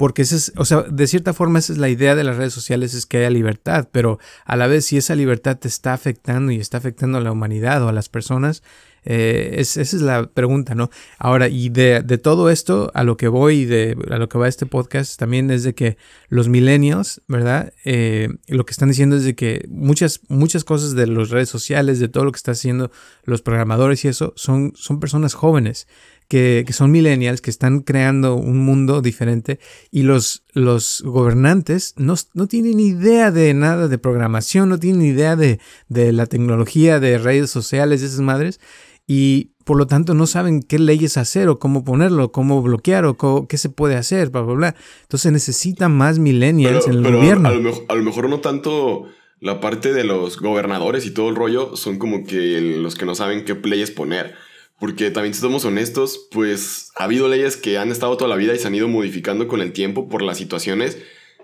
[0.00, 2.54] Porque esa es, o sea, de cierta forma esa es la idea de las redes
[2.54, 6.52] sociales, es que haya libertad, pero a la vez si esa libertad te está afectando
[6.52, 8.62] y está afectando a la humanidad o a las personas,
[9.04, 10.88] eh, esa es la pregunta, ¿no?
[11.18, 14.48] Ahora, y de, de, todo esto, a lo que voy, de, a lo que va
[14.48, 15.98] este podcast, también es de que
[16.30, 17.74] los millennials, ¿verdad?
[17.84, 22.00] Eh, lo que están diciendo es de que muchas, muchas cosas de las redes sociales,
[22.00, 22.90] de todo lo que están haciendo
[23.24, 25.86] los programadores y eso, son, son personas jóvenes.
[26.30, 29.58] Que, que, son millennials, que están creando un mundo diferente
[29.90, 35.34] y los, los gobernantes no, no, tienen idea de nada de programación, no tienen idea
[35.34, 38.60] de, de la tecnología, de redes sociales, de esas madres
[39.08, 43.46] y por lo tanto no saben qué leyes hacer o cómo ponerlo, cómo bloquear o
[43.48, 44.76] qué se puede hacer, bla, bla, bla.
[45.02, 47.48] Entonces necesitan más millennials en el gobierno.
[47.48, 49.06] A lo, mejor, a lo, mejor, no tanto
[49.40, 53.14] la parte de los gobernadores y todo el rollo son como que los que no
[53.14, 54.34] saben qué leyes poner.
[54.80, 58.54] Porque también si somos honestos, pues ha habido leyes que han estado toda la vida
[58.54, 60.98] y se han ido modificando con el tiempo por las situaciones.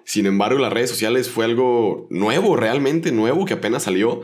[0.05, 4.22] Sin embargo, las redes sociales fue algo nuevo, realmente nuevo, que apenas salió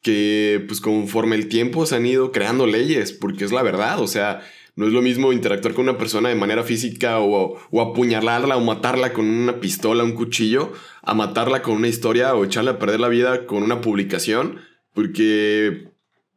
[0.00, 4.06] que pues conforme el tiempo se han ido creando leyes, porque es la verdad, o
[4.06, 4.42] sea,
[4.74, 8.60] no es lo mismo interactuar con una persona de manera física o, o apuñalarla o
[8.60, 10.72] matarla con una pistola, un cuchillo,
[11.02, 14.60] a matarla con una historia o echarle a perder la vida con una publicación,
[14.94, 15.91] porque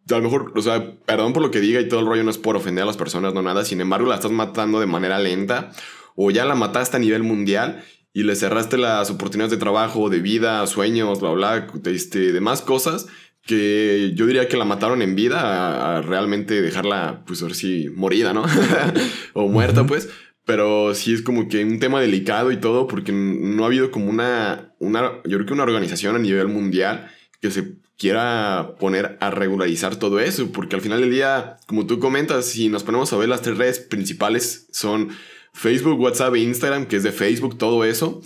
[0.10, 2.32] a lo mejor, o sea, perdón por lo que diga y todo el rollo no
[2.32, 5.20] es por ofender a las personas, no nada, sin embargo la estás matando de manera
[5.20, 5.72] lenta
[6.16, 10.20] o ya la mataste a nivel mundial y le cerraste las oportunidades de trabajo, de
[10.20, 13.08] vida, sueños, bla, bla, este, demás cosas
[13.46, 18.34] que yo diría que la mataron en vida a, realmente dejarla, pues ahora sí, morida,
[18.34, 18.44] ¿no?
[19.34, 20.10] o muerta, pues.
[20.46, 24.10] Pero sí es como que un tema delicado y todo, porque no ha habido como
[24.10, 27.12] una, una, yo creo que una organización a nivel mundial
[27.48, 32.00] que se quiera poner a regularizar todo eso, porque al final del día, como tú
[32.00, 35.10] comentas, si nos ponemos a ver las tres redes principales son
[35.54, 38.22] Facebook, WhatsApp e Instagram, que es de Facebook, todo eso.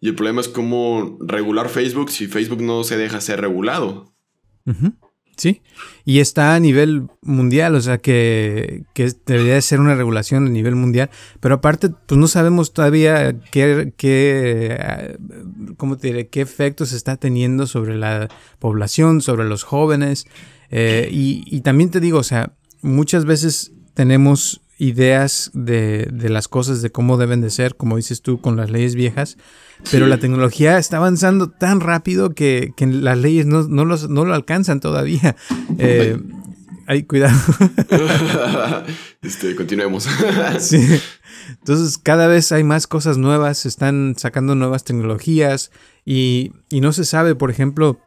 [0.00, 4.12] Y el problema es cómo regular Facebook si Facebook no se deja ser regulado.
[5.36, 5.62] Sí,
[6.04, 10.50] y está a nivel mundial, o sea que, que, debería de ser una regulación a
[10.50, 11.08] nivel mundial,
[11.40, 15.16] pero aparte, pues no sabemos todavía qué, qué,
[15.78, 16.28] ¿cómo te diré?
[16.28, 20.26] qué efectos está teniendo sobre la población, sobre los jóvenes,
[20.70, 26.48] eh, y, y también te digo, o sea, muchas veces tenemos ideas de, de, las
[26.48, 29.38] cosas, de cómo deben de ser, como dices tú, con las leyes viejas,
[29.90, 34.24] pero la tecnología está avanzando tan rápido que, que las leyes no, no, los, no,
[34.24, 35.36] lo alcanzan todavía.
[35.78, 36.18] Eh,
[36.86, 37.36] ay, cuidado.
[39.22, 40.08] este, continuemos.
[40.58, 41.00] sí.
[41.50, 45.70] Entonces, cada vez hay más cosas nuevas, se están sacando nuevas tecnologías
[46.04, 48.00] y, y no se sabe, por ejemplo,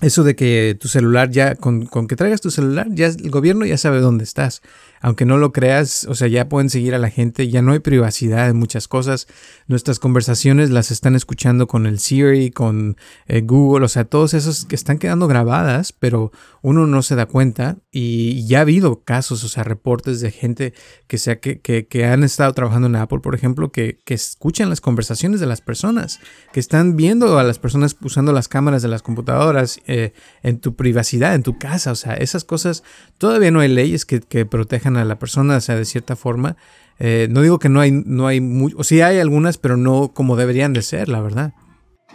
[0.00, 3.64] eso de que tu celular ya, con, con, que traigas tu celular, ya el gobierno
[3.64, 4.60] ya sabe dónde estás
[5.06, 7.78] aunque no lo creas, o sea, ya pueden seguir a la gente, ya no hay
[7.78, 9.28] privacidad en muchas cosas.
[9.68, 12.96] Nuestras conversaciones las están escuchando con el Siri, con
[13.28, 17.26] eh, Google, o sea, todos esos que están quedando grabadas, pero uno no se da
[17.26, 17.76] cuenta.
[17.92, 20.74] Y ya ha habido casos, o sea, reportes de gente
[21.06, 24.80] que, sea, que, que, han estado trabajando en Apple, por ejemplo, que, que escuchan las
[24.80, 26.18] conversaciones de las personas,
[26.52, 30.74] que están viendo a las personas usando las cámaras de las computadoras eh, en tu
[30.74, 32.82] privacidad, en tu casa, o sea, esas cosas,
[33.18, 36.56] todavía no hay leyes que, que protejan a la persona, o sea, de cierta forma.
[36.98, 38.40] Eh, no digo que no hay, no hay,
[38.76, 41.52] o sí hay algunas, pero no como deberían de ser, la verdad.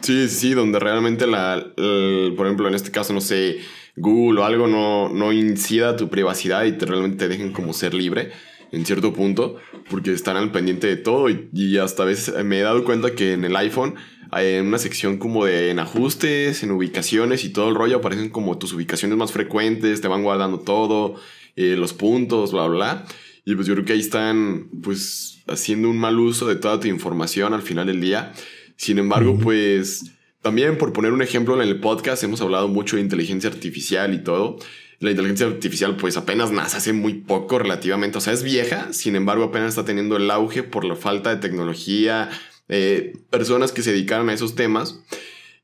[0.01, 3.59] Sí, sí, donde realmente la, por ejemplo, en este caso, no sé,
[3.95, 7.93] Google o algo no, no incida tu privacidad y te realmente te dejen como ser
[7.93, 8.31] libre
[8.71, 9.57] en cierto punto,
[9.89, 13.33] porque están al pendiente de todo y, hasta a veces me he dado cuenta que
[13.33, 13.95] en el iPhone
[14.31, 18.57] hay una sección como de en ajustes, en ubicaciones y todo el rollo aparecen como
[18.57, 21.15] tus ubicaciones más frecuentes, te van guardando todo
[21.55, 23.05] eh, los puntos, bla, bla.
[23.45, 26.87] Y pues yo creo que ahí están, pues, haciendo un mal uso de toda tu
[26.87, 28.33] información al final del día.
[28.75, 30.11] Sin embargo, pues,
[30.41, 34.23] también por poner un ejemplo en el podcast, hemos hablado mucho de inteligencia artificial y
[34.23, 34.57] todo.
[34.99, 38.19] La inteligencia artificial, pues, apenas nace hace muy poco relativamente.
[38.19, 41.37] O sea, es vieja, sin embargo, apenas está teniendo el auge por la falta de
[41.41, 42.29] tecnología,
[42.69, 45.01] eh, personas que se dedicaron a esos temas.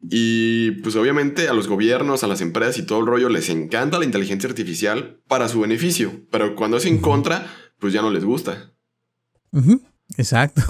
[0.01, 3.97] Y pues obviamente a los gobiernos, a las empresas y todo el rollo les encanta
[3.97, 7.47] la inteligencia artificial para su beneficio, pero cuando es en contra,
[7.79, 8.73] pues ya no les gusta.
[10.17, 10.61] Exacto.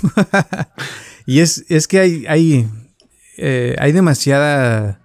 [1.26, 2.68] y es, es, que hay, hay,
[3.38, 5.02] eh, hay demasiada,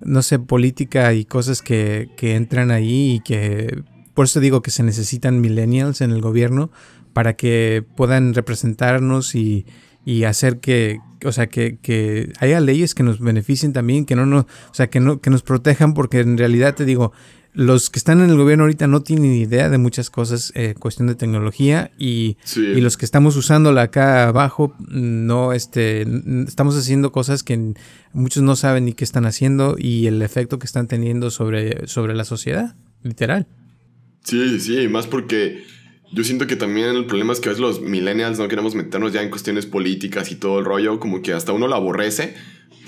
[0.00, 4.70] no sé, política y cosas que, que entran ahí y que por eso digo que
[4.70, 6.72] se necesitan millennials en el gobierno
[7.12, 9.66] para que puedan representarnos y,
[10.04, 14.26] y hacer que, o sea, que, que, haya leyes que nos beneficien también, que no,
[14.26, 17.12] no, o sea, que no, que nos protejan, porque en realidad te digo,
[17.54, 21.08] los que están en el gobierno ahorita no tienen idea de muchas cosas, eh, cuestión
[21.08, 26.06] de tecnología, y, y, los que estamos usándola acá abajo, no, este,
[26.46, 27.74] estamos haciendo cosas que
[28.12, 32.14] muchos no saben ni qué están haciendo y el efecto que están teniendo sobre, sobre
[32.14, 33.46] la sociedad, literal.
[34.22, 35.64] Sí, sí, más porque
[36.12, 39.12] yo siento que también el problema es que a veces los millennials no queremos meternos
[39.12, 42.34] ya en cuestiones políticas y todo el rollo, como que hasta uno lo aborrece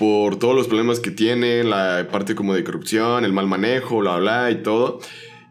[0.01, 4.17] por todos los problemas que tiene, la parte como de corrupción, el mal manejo, bla,
[4.17, 4.99] bla, y todo.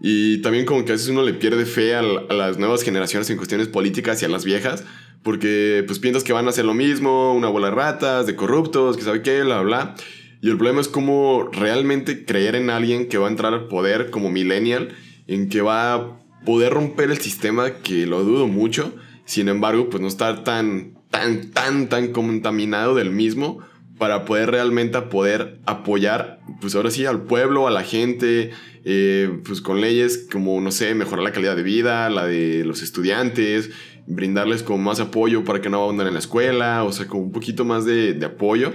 [0.00, 3.36] Y también como que a veces uno le pierde fe a, las nuevas generaciones en
[3.36, 4.84] cuestiones políticas y a las viejas,
[5.22, 8.96] porque pues piensas que van a hacer lo mismo, una bola de ratas, de corruptos,
[8.96, 9.94] que sabe qué, bla, bla.
[10.42, 14.10] Y el problema es como realmente creer en alguien que va a entrar al poder
[14.10, 14.88] como millennial,
[15.28, 20.00] en que va a poder romper el sistema, que lo dudo mucho, sin embargo, pues
[20.00, 23.60] no estar tan, tan, tan, tan contaminado del mismo
[24.00, 28.50] para poder realmente poder apoyar, pues ahora sí, al pueblo, a la gente,
[28.84, 32.80] eh, pues con leyes como, no sé, mejorar la calidad de vida, la de los
[32.80, 33.70] estudiantes,
[34.06, 37.32] brindarles como más apoyo para que no abandonen en la escuela, o sea, como un
[37.32, 38.72] poquito más de, apoyo,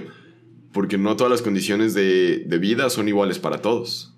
[0.72, 4.14] porque no todas las condiciones de, vida son iguales para todos.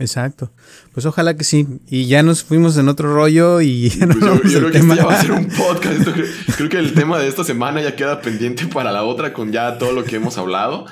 [0.00, 0.50] Exacto.
[0.94, 1.66] Pues ojalá que sí.
[1.88, 4.18] Y ya nos fuimos en otro rollo y ya pues
[4.52, 6.08] yo, creo que esto ya va a ser un podcast.
[6.56, 9.78] creo, que el tema de esta semana ya queda pendiente para la otra con ya
[9.78, 10.86] todo lo que hemos hablado.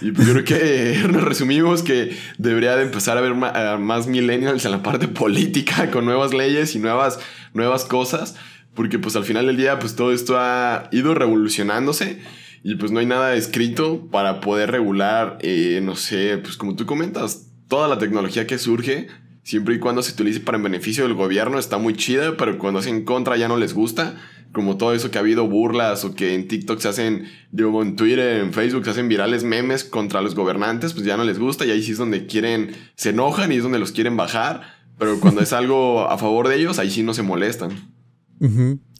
[0.00, 4.64] Y pues yo creo que nos resumimos que debería de empezar a haber más, millennials
[4.64, 7.18] en la parte política con nuevas leyes y nuevas,
[7.52, 8.36] nuevas cosas.
[8.74, 12.20] Porque pues al final del día pues todo esto ha ido revolucionándose
[12.64, 16.86] y pues no hay nada escrito para poder regular, eh, no sé, pues como tú
[16.86, 19.08] comentas, toda la tecnología que surge,
[19.42, 22.80] siempre y cuando se utilice para el beneficio del gobierno, está muy chida, pero cuando
[22.80, 24.16] es en contra ya no les gusta.
[24.52, 27.96] Como todo eso que ha habido burlas o que en TikTok se hacen, digo, en
[27.96, 31.66] Twitter, en Facebook se hacen virales memes contra los gobernantes, pues ya no les gusta
[31.66, 34.62] y ahí sí es donde quieren, se enojan y es donde los quieren bajar.
[34.96, 37.94] Pero cuando es algo a favor de ellos, ahí sí no se molestan.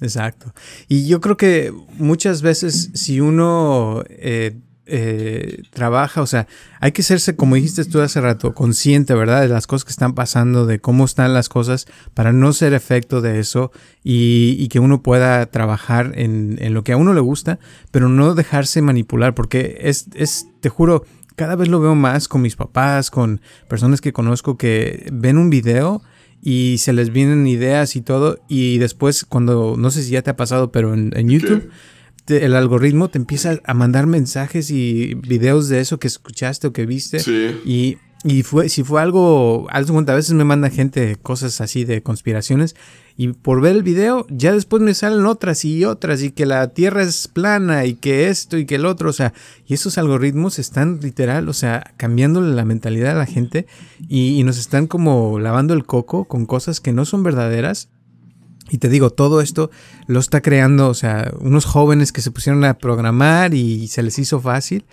[0.00, 0.52] exacto.
[0.88, 6.46] Y yo creo que muchas veces si uno eh, eh, trabaja, o sea,
[6.80, 9.40] hay que serse, como dijiste tú hace rato, consciente, ¿verdad?
[9.40, 13.20] De las cosas que están pasando, de cómo están las cosas, para no ser efecto
[13.20, 17.58] de eso y, que uno pueda trabajar en, en, lo que a uno le gusta,
[17.90, 21.04] pero no dejarse manipular, porque es, es, te juro,
[21.36, 25.50] cada vez lo veo más con mis papás, con personas que conozco que ven un
[25.50, 26.02] video
[26.46, 30.30] y se les vienen ideas y todo, y después cuando, no sé si ya te
[30.30, 31.70] ha pasado, pero en, YouTube
[32.26, 36.86] el algoritmo te empieza a mandar mensajes y videos de eso que escuchaste o que
[36.86, 37.20] viste.
[37.20, 37.60] Sí.
[37.64, 42.74] Y, y fue, si fue algo, a veces me manda gente cosas así de conspiraciones
[43.16, 46.68] y por ver el video ya después me salen otras y otras y que la
[46.68, 49.32] tierra es plana y que esto y que el otro, o sea,
[49.66, 53.66] y esos algoritmos están literal, o sea, cambiándole la mentalidad a la gente
[54.08, 57.90] y, y nos están como lavando el coco con cosas que no son verdaderas
[58.70, 59.70] y te digo, todo esto
[60.06, 64.18] lo está creando, o sea, unos jóvenes que se pusieron a programar y se les
[64.18, 64.84] hizo fácil.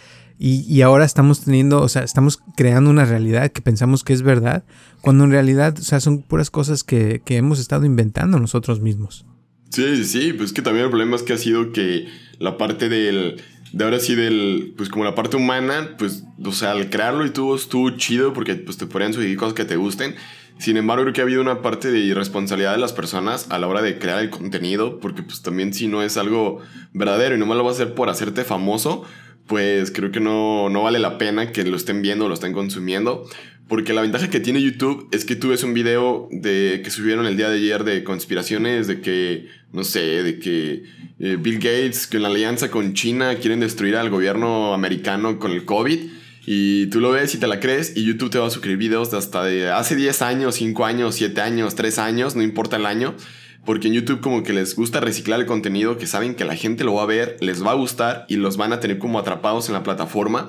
[0.43, 4.63] Y, ahora estamos teniendo, o sea, estamos creando una realidad que pensamos que es verdad,
[5.01, 9.23] cuando en realidad, o sea, son puras cosas que, hemos estado inventando nosotros mismos.
[9.69, 12.07] Sí, sí, pues que también el problema es que ha sido que
[12.39, 13.39] la parte del,
[13.71, 17.29] de ahora sí del, pues como la parte humana, pues, o sea, al crearlo y
[17.29, 20.15] todo estuvo chido porque pues te podrían sugerir cosas que te gusten,
[20.57, 23.67] sin embargo, creo que ha habido una parte de irresponsabilidad de las personas a la
[23.67, 26.59] hora de crear el contenido, porque pues también si no es algo
[26.93, 29.03] verdadero y no me lo va a hacer por hacerte famoso,
[29.47, 33.25] pues creo que no, no vale la pena que lo estén viendo lo estén consumiendo.
[33.67, 37.25] Porque la ventaja que tiene YouTube es que tú ves un video de, que subieron
[37.25, 40.83] el día de ayer de conspiraciones, de que, no sé, de que
[41.19, 45.51] eh, Bill Gates, que en la alianza con China quieren destruir al gobierno americano con
[45.51, 45.99] el COVID.
[46.45, 49.11] Y tú lo ves y te la crees y YouTube te va a suscribir videos
[49.11, 52.85] de hasta de hace 10 años, 5 años, 7 años, 3 años, no importa el
[52.85, 53.15] año.
[53.63, 56.83] Porque en YouTube como que les gusta reciclar el contenido, que saben que la gente
[56.83, 59.67] lo va a ver, les va a gustar y los van a tener como atrapados
[59.67, 60.47] en la plataforma.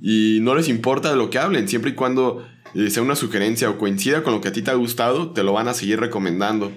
[0.00, 3.70] Y no les importa de lo que hablen, siempre y cuando eh, sea una sugerencia
[3.70, 6.00] o coincida con lo que a ti te ha gustado, te lo van a seguir
[6.00, 6.72] recomendando.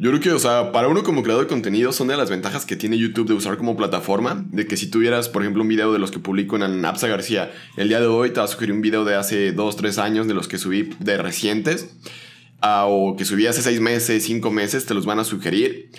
[0.00, 2.64] Yo creo que, o sea, para uno como creador de contenido son de las ventajas
[2.64, 4.46] que tiene YouTube de usar como plataforma.
[4.50, 7.52] De que si tuvieras, por ejemplo, un video de los que publico en Apsa García,
[7.76, 10.26] el día de hoy te va a sugerir un video de hace 2, 3 años
[10.26, 11.94] de los que subí de recientes.
[12.62, 15.90] Ah, o que subí hace 6 meses, 5 meses, te los van a sugerir.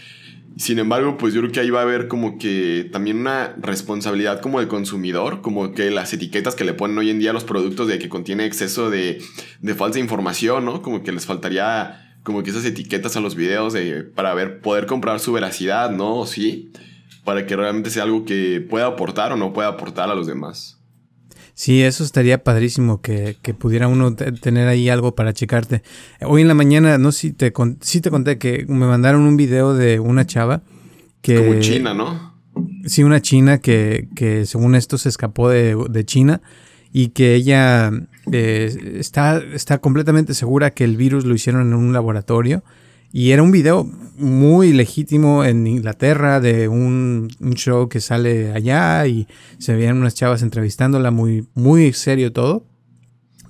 [0.58, 4.42] Sin embargo, pues yo creo que ahí va a haber como que también una responsabilidad
[4.42, 7.44] como de consumidor, como que las etiquetas que le ponen hoy en día a los
[7.44, 9.22] productos de que contiene exceso de,
[9.60, 10.82] de falsa información, ¿no?
[10.82, 14.86] Como que les faltaría como que esas etiquetas a los videos de, para ver, poder
[14.86, 16.26] comprar su veracidad, ¿no?
[16.26, 16.72] Sí,
[17.24, 20.78] para que realmente sea algo que pueda aportar o no pueda aportar a los demás.
[21.54, 25.84] Sí, eso estaría padrísimo que, pudiera uno tener ahí algo para checarte.
[26.22, 29.38] Hoy en la mañana, no sé si te, sí te conté que me mandaron un
[29.38, 30.64] video de una chava
[31.22, 31.36] que...
[31.36, 32.32] Como China, ¿no?
[32.86, 36.42] Sí, una china que, que según esto se escapó de, de China
[36.92, 37.92] y que ella
[38.32, 42.64] eh, está, está completamente segura que el virus lo hicieron en un laboratorio.
[43.14, 43.84] Y era un video
[44.18, 50.42] muy legítimo en Inglaterra de un, show que sale allá y se veían unas chavas
[50.44, 52.66] entrevistándola, muy, muy serio todo.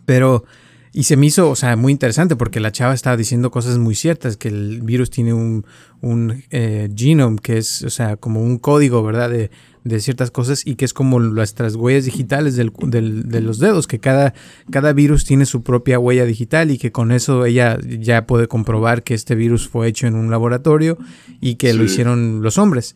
[0.06, 0.46] Pero,
[0.94, 3.94] y se me hizo, o sea, muy interesante porque la chava estaba diciendo cosas muy
[3.94, 5.64] ciertas, que el virus tiene un,
[6.02, 9.30] un eh, genome, que es, o sea, como un código, ¿verdad?
[9.30, 9.52] De,
[9.84, 14.00] de ciertas cosas y que es como nuestras huellas digitales del, de los dedos, que
[14.00, 14.34] cada,
[14.70, 19.04] cada virus tiene su propia huella digital y que con eso ella ya puede comprobar
[19.04, 20.98] que este virus fue hecho en un laboratorio
[21.40, 22.96] y que lo hicieron los hombres.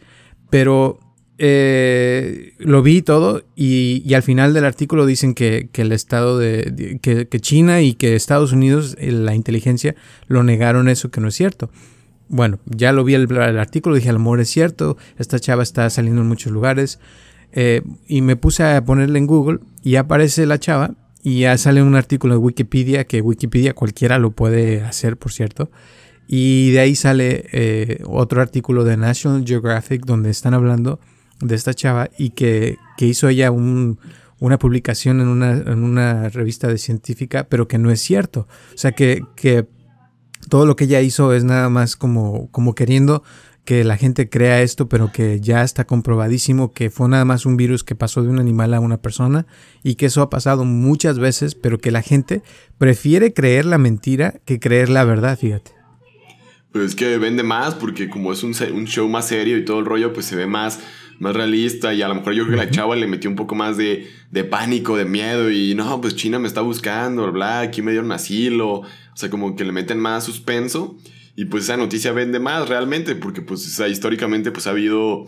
[0.50, 1.00] Pero
[1.38, 6.38] eh, lo vi todo y, y, al final del artículo dicen que, que el estado
[6.38, 9.96] de, que, que, China y que Estados Unidos, eh, la inteligencia,
[10.28, 11.70] lo negaron eso que no es cierto
[12.28, 15.90] bueno, ya lo vi el, el artículo, dije, al amor es cierto, esta chava está
[15.90, 17.00] saliendo en muchos lugares.
[17.58, 20.92] Eh, y me puse a ponerle en Google y aparece la chava
[21.24, 25.72] y ya sale un artículo de Wikipedia, que Wikipedia cualquiera lo puede hacer, por cierto.
[26.28, 31.00] Y de ahí sale eh, otro artículo de National Geographic donde están hablando
[31.40, 34.00] de esta chava y que, que hizo ella un,
[34.40, 38.48] una publicación en una, en una, revista de científica, pero que no es cierto.
[38.74, 39.66] O sea, que, que
[40.50, 43.24] todo lo que ella hizo es nada más como, como queriendo
[43.66, 47.58] que la gente crea esto, pero que ya está comprobadísimo que fue nada más un
[47.58, 49.48] virus que pasó de un animal a una persona
[49.84, 52.44] y que eso ha pasado muchas veces, pero que la gente
[52.78, 55.72] prefiere creer la mentira que creer la verdad, fíjate.
[56.72, 59.80] Pues es que vende más porque como es un, un show más serio y todo
[59.80, 60.80] el rollo, pues se ve más
[61.20, 63.56] más realista y a lo mejor yo creo que la chava le metió un poco
[63.56, 67.82] más de, de, pánico, de miedo y no, pues China me está buscando, bla, aquí
[67.82, 70.98] me dieron asilo, o sea, como que le meten más suspenso
[71.36, 75.26] y pues esa noticia vende más realmente porque pues históricamente pues ha habido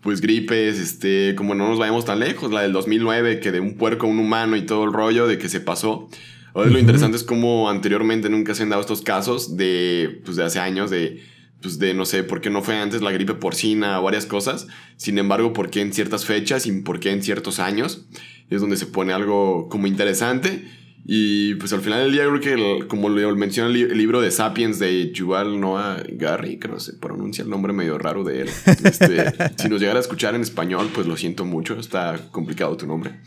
[0.00, 3.76] pues gripes, este, como no nos vayamos tan lejos, la del 2009, que de un
[3.76, 6.08] puerco a un humano y todo el rollo de que se pasó.
[6.54, 10.44] Ahora lo interesante es como anteriormente nunca se han dado estos casos de, pues de
[10.44, 11.20] hace años, de,
[11.60, 14.66] pues de no sé, por qué no fue antes la gripe porcina o varias cosas.
[14.96, 18.06] Sin embargo, por qué en ciertas fechas y por qué en ciertos años.
[18.50, 20.64] Es donde se pone algo como interesante.
[21.10, 24.78] Y pues al final del día creo que, como lo menciona el, libro de Sapiens
[24.78, 28.50] de Yuval Noah Garry, que no se pronuncia el nombre medio raro de él.
[28.84, 29.24] Este,
[29.56, 33.20] si nos llegara a escuchar en español, pues lo siento mucho, está complicado tu nombre.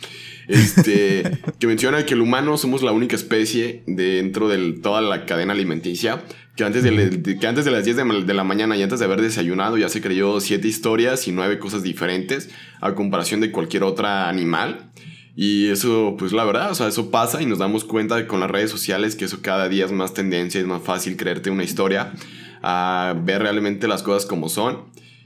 [0.47, 1.23] Este,
[1.57, 6.23] que menciona que el humano somos la única especie dentro de toda la cadena alimenticia
[6.61, 9.05] que antes de, que antes de las 10 de, de, la mañana y antes de
[9.05, 12.51] haber desayunado ya se creyó siete historias y nueve cosas diferentes
[12.81, 14.91] a comparación de cualquier otra animal.
[15.35, 18.51] Y eso, pues la verdad, o sea, eso pasa y nos damos cuenta con las
[18.51, 22.13] redes sociales que eso cada día es más tendencia, es más fácil creerte una historia,
[22.61, 24.83] a ver realmente las cosas como son.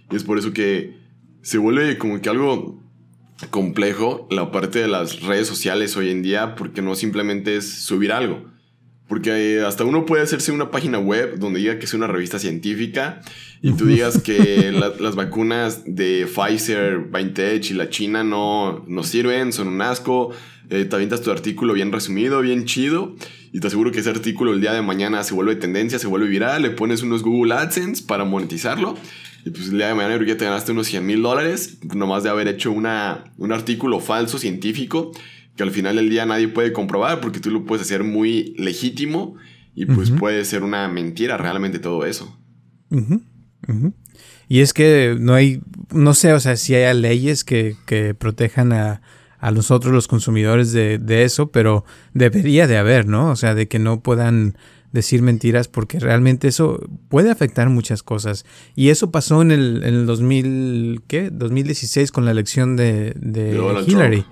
[0.10, 0.96] Y es por eso que
[1.42, 2.82] se vuelve como que algo
[3.50, 8.14] complejo la parte de las redes sociales hoy en día, porque no simplemente es subir
[8.14, 8.55] algo.
[9.08, 13.22] Porque hasta uno puede hacerse una página web donde diga que es una revista científica
[13.62, 19.54] y tú digas que las vacunas de Pfizer, BioNTech y la China no, no sirven,
[19.54, 20.32] son un asco.
[20.72, 23.16] Eh, te avientas tu artículo bien resumido, bien chido
[23.54, 26.28] y te aseguro que ese artículo el día de mañana se vuelve tendencia, se vuelve
[26.28, 28.96] viral, le pones unos Google AdSense para monetizarlo
[29.46, 32.30] y pues el día de mañana ya te ganaste unos 100 mil dólares nomás de
[32.30, 35.12] haber hecho una, un artículo falso científico
[35.56, 39.36] que al final del día nadie puede comprobar porque tú lo puedes hacer muy legítimo
[39.74, 42.38] y pues puede ser una mentira realmente todo eso.
[44.48, 48.72] Y es que no hay, no sé, o sea, si hay leyes que, que protejan
[48.74, 49.02] a,
[49.40, 51.84] a, nosotros los consumidores de, de, eso, pero
[52.14, 53.32] debería de haber, ¿no?
[53.32, 54.56] O sea, de que no puedan
[54.92, 56.80] decir mentiras porque realmente eso
[57.10, 58.46] puede afectar muchas cosas.
[58.76, 61.30] Y eso pasó en el, en el 2000, ¿qué?
[61.32, 64.26] 2016 con la elección de, de Hillary.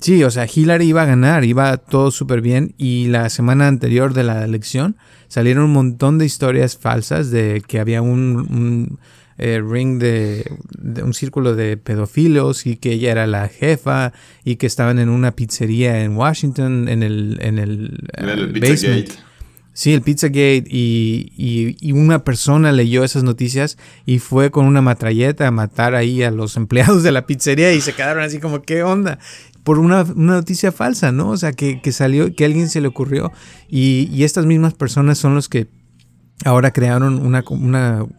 [0.00, 4.14] Sí, o sea, Hillary iba a ganar, iba todo súper bien y la semana anterior
[4.14, 4.96] de la elección
[5.28, 8.98] salieron un montón de historias falsas de que había un,
[9.36, 10.50] eh, ring de,
[11.04, 15.32] un círculo de pedófilos y que ella era la jefa y que estaban en una
[15.32, 17.98] pizzería en Washington en el, en el,
[18.58, 19.10] basement.
[19.72, 24.82] Sí, el Pizzagate y, y, y, una persona leyó esas noticias y fue con una
[24.82, 28.62] matralleta a matar ahí a los empleados de la pizzería y se quedaron así como,
[28.62, 29.18] ¿qué onda?
[29.64, 31.30] Por una, noticia falsa, ¿no?
[31.30, 33.32] O sea, que, salió, que alguien se le ocurrió
[33.68, 35.68] y, estas mismas personas son los que
[36.44, 37.44] ahora crearon una,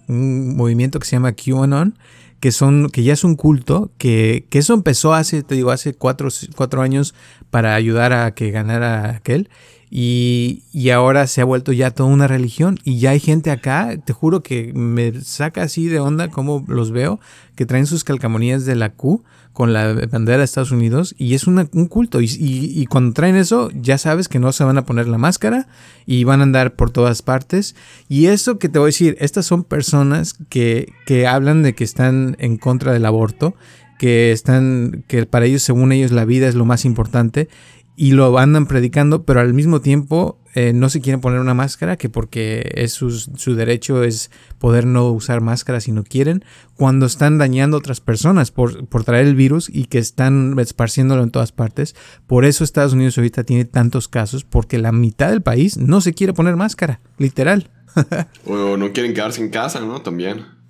[0.07, 1.97] un movimiento que se llama QAnon,
[2.39, 5.93] que, son, que ya es un culto, que, que eso empezó hace, te digo, hace
[5.93, 7.13] cuatro, cuatro años
[7.49, 9.49] para ayudar a que ganara aquel.
[9.93, 13.97] Y, y, ahora se ha vuelto ya toda una religión y ya hay gente acá,
[13.97, 17.19] te juro que me saca así de onda como los veo,
[17.55, 19.21] que traen sus calcamonías de la Q
[19.51, 22.19] con la bandera de Estados Unidos y es un culto.
[22.21, 25.67] Y, cuando traen eso, ya sabes que no se van a poner la máscara
[26.05, 27.75] y van a andar por todas partes.
[28.07, 31.83] Y eso que te voy a decir, estas son personas que, que hablan de que
[31.83, 33.55] están en contra del aborto,
[33.99, 37.49] que están, que para ellos, según ellos, la vida es lo más importante
[38.01, 41.97] y lo andan predicando, pero al mismo tiempo eh, no se quieren poner una máscara,
[41.97, 46.43] que porque es su, su, derecho es poder no usar máscara si no quieren,
[46.73, 51.21] cuando están dañando a otras personas por, por traer el virus y que están esparciéndolo
[51.21, 51.95] en todas partes.
[52.25, 56.15] Por eso Estados Unidos ahorita tiene tantos casos, porque la mitad del país no se
[56.15, 57.69] quiere poner máscara, literal.
[58.47, 60.01] o no quieren quedarse en casa, ¿no?
[60.01, 60.60] También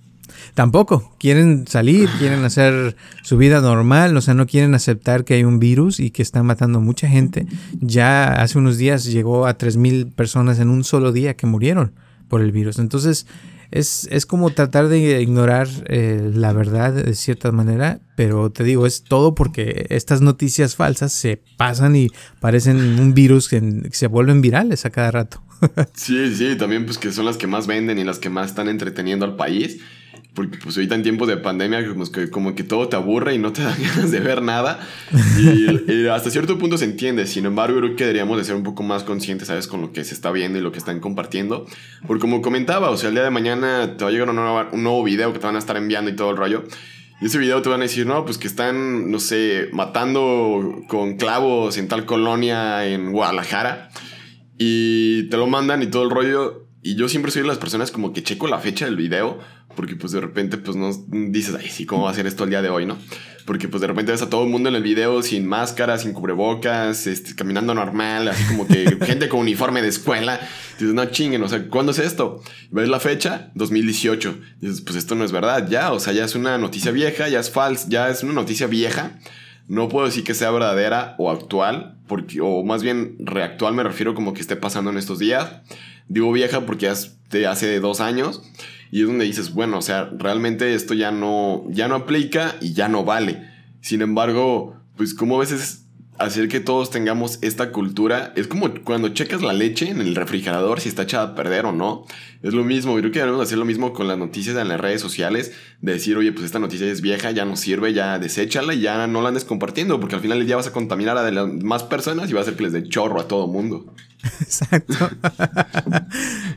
[0.54, 1.14] tampoco.
[1.20, 5.60] Quieren salir, quieren hacer su vida normal, o sea, no quieren aceptar que hay un
[5.60, 7.48] virus y que está matando mucha gente.
[7.80, 11.94] Ya hace unos días llegó a 3.000 personas en un solo día que murieron
[12.28, 12.80] por el virus.
[12.80, 13.28] Entonces,
[13.72, 18.86] es, es como tratar de ignorar eh, la verdad de cierta manera, pero te digo,
[18.86, 22.10] es todo porque estas noticias falsas se pasan y
[22.42, 25.42] parecen un virus que se vuelven virales a cada rato.
[25.94, 28.68] sí, sí, también pues que son las que más venden y las que más están
[28.68, 29.80] entreteniendo al país.
[30.34, 33.38] Porque pues ahorita en tiempos de pandemia como que, como que todo te aburre y
[33.38, 34.80] no te dan ganas de ver nada.
[35.38, 37.28] Y, hasta cierto punto se entiende.
[37.28, 39.68] Sin embargo, creo que deberíamos de ser un poco más conscientes, ¿sabes?
[39.68, 41.66] Con lo que se está viendo y lo que están compartiendo.
[42.08, 45.04] Porque como comentaba, o sea, el día de mañana te va a llegar un nuevo,
[45.04, 46.64] video que te van a estar enviando y todo el rollo.
[47.22, 51.18] Y ese video te van a decir, no, pues que están, no sé, matando con
[51.18, 53.90] clavos en tal colonia en Guadalajara.
[54.58, 56.68] Y te lo mandan y todo el rollo.
[56.84, 59.40] Y yo siempre soy de las personas como que checo la fecha del video
[59.76, 62.50] porque pues de repente pues no dices, ay, sí, ¿cómo va a ser esto el
[62.50, 62.98] día de hoy, no?
[63.46, 66.14] Porque pues de repente ves a todo el mundo en el video sin máscara, sin
[66.14, 70.40] cubrebocas, este, caminando normal, así como que gente con uniforme de escuela.
[70.80, 72.42] Dices, no chinguen, o sea, ¿cuándo es esto?
[72.70, 74.38] Ves la fecha, 2018.
[74.60, 77.40] Dices, pues esto no es verdad, ya, o sea, ya es una noticia vieja, ya
[77.40, 79.20] es falsa, ya es una noticia vieja.
[79.68, 84.14] No puedo decir que sea verdadera o actual, porque, o más bien reactual me refiero
[84.14, 85.62] como que esté pasando en estos días.
[86.08, 88.44] Digo vieja porque es de hace dos años.
[88.92, 92.74] Y es donde dices, bueno, o sea, realmente esto ya no, ya no aplica y
[92.74, 93.42] ya no vale.
[93.80, 95.82] Sin embargo, pues como a veces
[96.22, 100.80] hacer que todos tengamos esta cultura es como cuando checas la leche en el refrigerador
[100.80, 102.06] si está echada a perder o no.
[102.44, 105.02] Es lo mismo, creo que debemos hacer lo mismo con las noticias en las redes
[105.02, 108.82] sociales, de decir, oye, pues esta noticia es vieja, ya no sirve, ya deséchala y
[108.82, 111.84] ya no la andes compartiendo, porque al final día vas a contaminar a las más
[111.84, 113.94] personas y va a hacer que les dé chorro a todo mundo.
[114.42, 115.10] Exacto.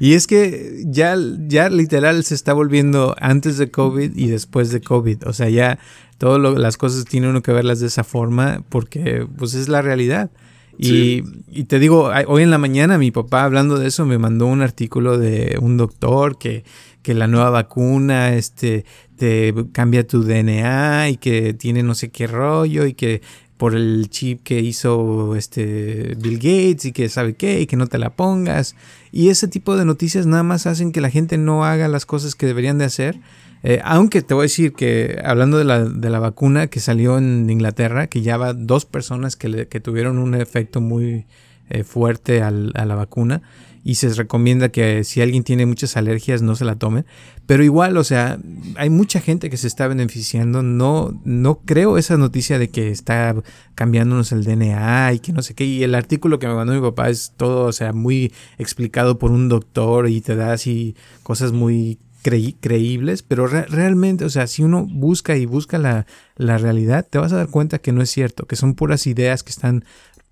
[0.00, 4.80] y es que ya, ya literal se está volviendo antes de COVID y después de
[4.80, 5.26] COVID.
[5.26, 5.78] O sea, ya
[6.18, 10.30] todas las cosas tienen uno que verlas de esa forma porque pues es la realidad.
[10.76, 14.46] Y, y, te digo, hoy en la mañana mi papá hablando de eso me mandó
[14.46, 16.64] un artículo de un doctor que,
[17.02, 18.84] que la nueva vacuna este,
[19.16, 23.22] te cambia tu DNA y que tiene no sé qué rollo y que
[23.56, 27.86] por el chip que hizo este Bill Gates y que sabe qué y que no
[27.86, 28.74] te la pongas.
[29.12, 32.34] Y ese tipo de noticias nada más hacen que la gente no haga las cosas
[32.34, 33.20] que deberían de hacer.
[33.62, 37.16] Eh, aunque te voy a decir que hablando de la, de la, vacuna que salió
[37.16, 41.24] en Inglaterra, que ya va dos personas que, que tuvieron un efecto muy
[41.70, 43.40] eh, fuerte al, a la vacuna,
[43.84, 47.04] y se recomienda que si alguien tiene muchas alergias no se la tome.
[47.46, 48.38] Pero igual, o sea,
[48.76, 50.62] hay mucha gente que se está beneficiando.
[50.62, 53.36] No, no creo esa noticia de que está
[53.74, 55.66] cambiándonos el DNA y que no sé qué.
[55.66, 59.30] Y el artículo que me mandó mi papá es todo, o sea, muy explicado por
[59.30, 64.86] un doctor y te da así cosas muy creíbles, pero realmente, o sea, si uno
[64.88, 66.06] busca y busca la,
[66.36, 69.42] la, realidad, te vas a dar cuenta que no es cierto, que son puras ideas
[69.42, 69.84] que están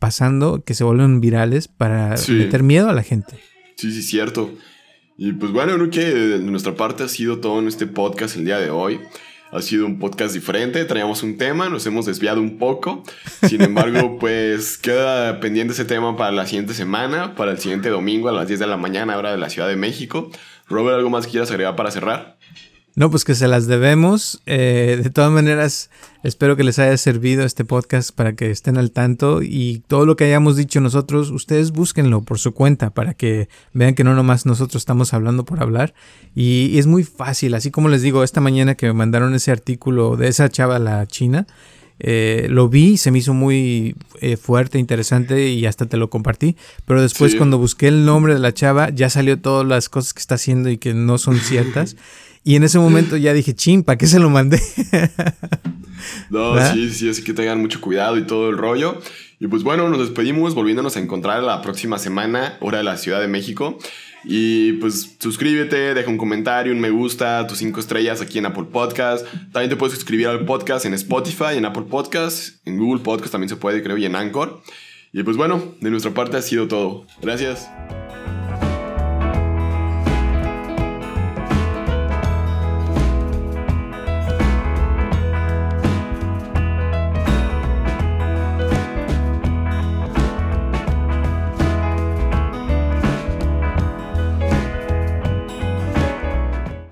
[0.03, 3.39] pasando que se vuelven virales para meter miedo a la gente.
[3.77, 4.51] Sí, sí, cierto.
[5.17, 8.45] Y pues bueno, creo que de nuestra parte ha sido todo en este podcast el
[8.45, 8.99] día de hoy.
[9.53, 13.05] Ha sido un podcast diferente, traíamos un tema, nos hemos desviado un poco.
[13.49, 18.29] Sin embargo, pues queda pendiente ese tema para la siguiente semana, para el siguiente domingo
[18.29, 20.33] a las 10 de la mañana, hora de la Ciudad de México.
[20.69, 22.39] Robert, ¿algo más que quieras agregar para cerrar?
[22.95, 24.43] No, pues que se las debemos.
[24.45, 25.89] Eh, de todas maneras,
[26.23, 30.15] espero que les haya servido este podcast para que estén al tanto y todo lo
[30.15, 34.45] que hayamos dicho nosotros, ustedes búsquenlo por su cuenta para que vean que no nomás
[34.45, 35.95] nosotros estamos hablando por hablar.
[36.35, 40.17] Y, es muy fácil, así como les digo, esta mañana que me mandaron ese artículo
[40.17, 41.47] de esa chava la china,
[41.99, 46.57] eh, lo vi, se me hizo muy eh, fuerte, interesante y hasta te lo compartí.
[46.85, 50.21] Pero después cuando busqué el nombre de la chava, ya salió todas las cosas que
[50.21, 51.97] está haciendo y que no son ciertas.
[52.45, 54.61] Y en ese momento ya dije, chimpa, ¿qué se lo mandé?
[56.31, 58.99] no, sí, sí, así que tengan mucho cuidado y todo el rollo.
[59.39, 63.21] Y pues bueno, nos despedimos volviéndonos a encontrar la próxima semana, hora de la Ciudad
[63.21, 63.79] de México.
[64.25, 68.67] Y pues suscríbete, deja un comentario, un me gusta, tus cinco estrellas aquí en Apple
[68.71, 69.27] Podcast.
[69.53, 73.49] También te puedes suscribir al podcast en Spotify, en Apple Podcast, en Google Podcast también
[73.49, 74.63] se puede, creo, y en Anchor.
[75.13, 77.07] Y pues bueno, de nuestra parte ha sido todo.
[77.21, 77.69] Gracias.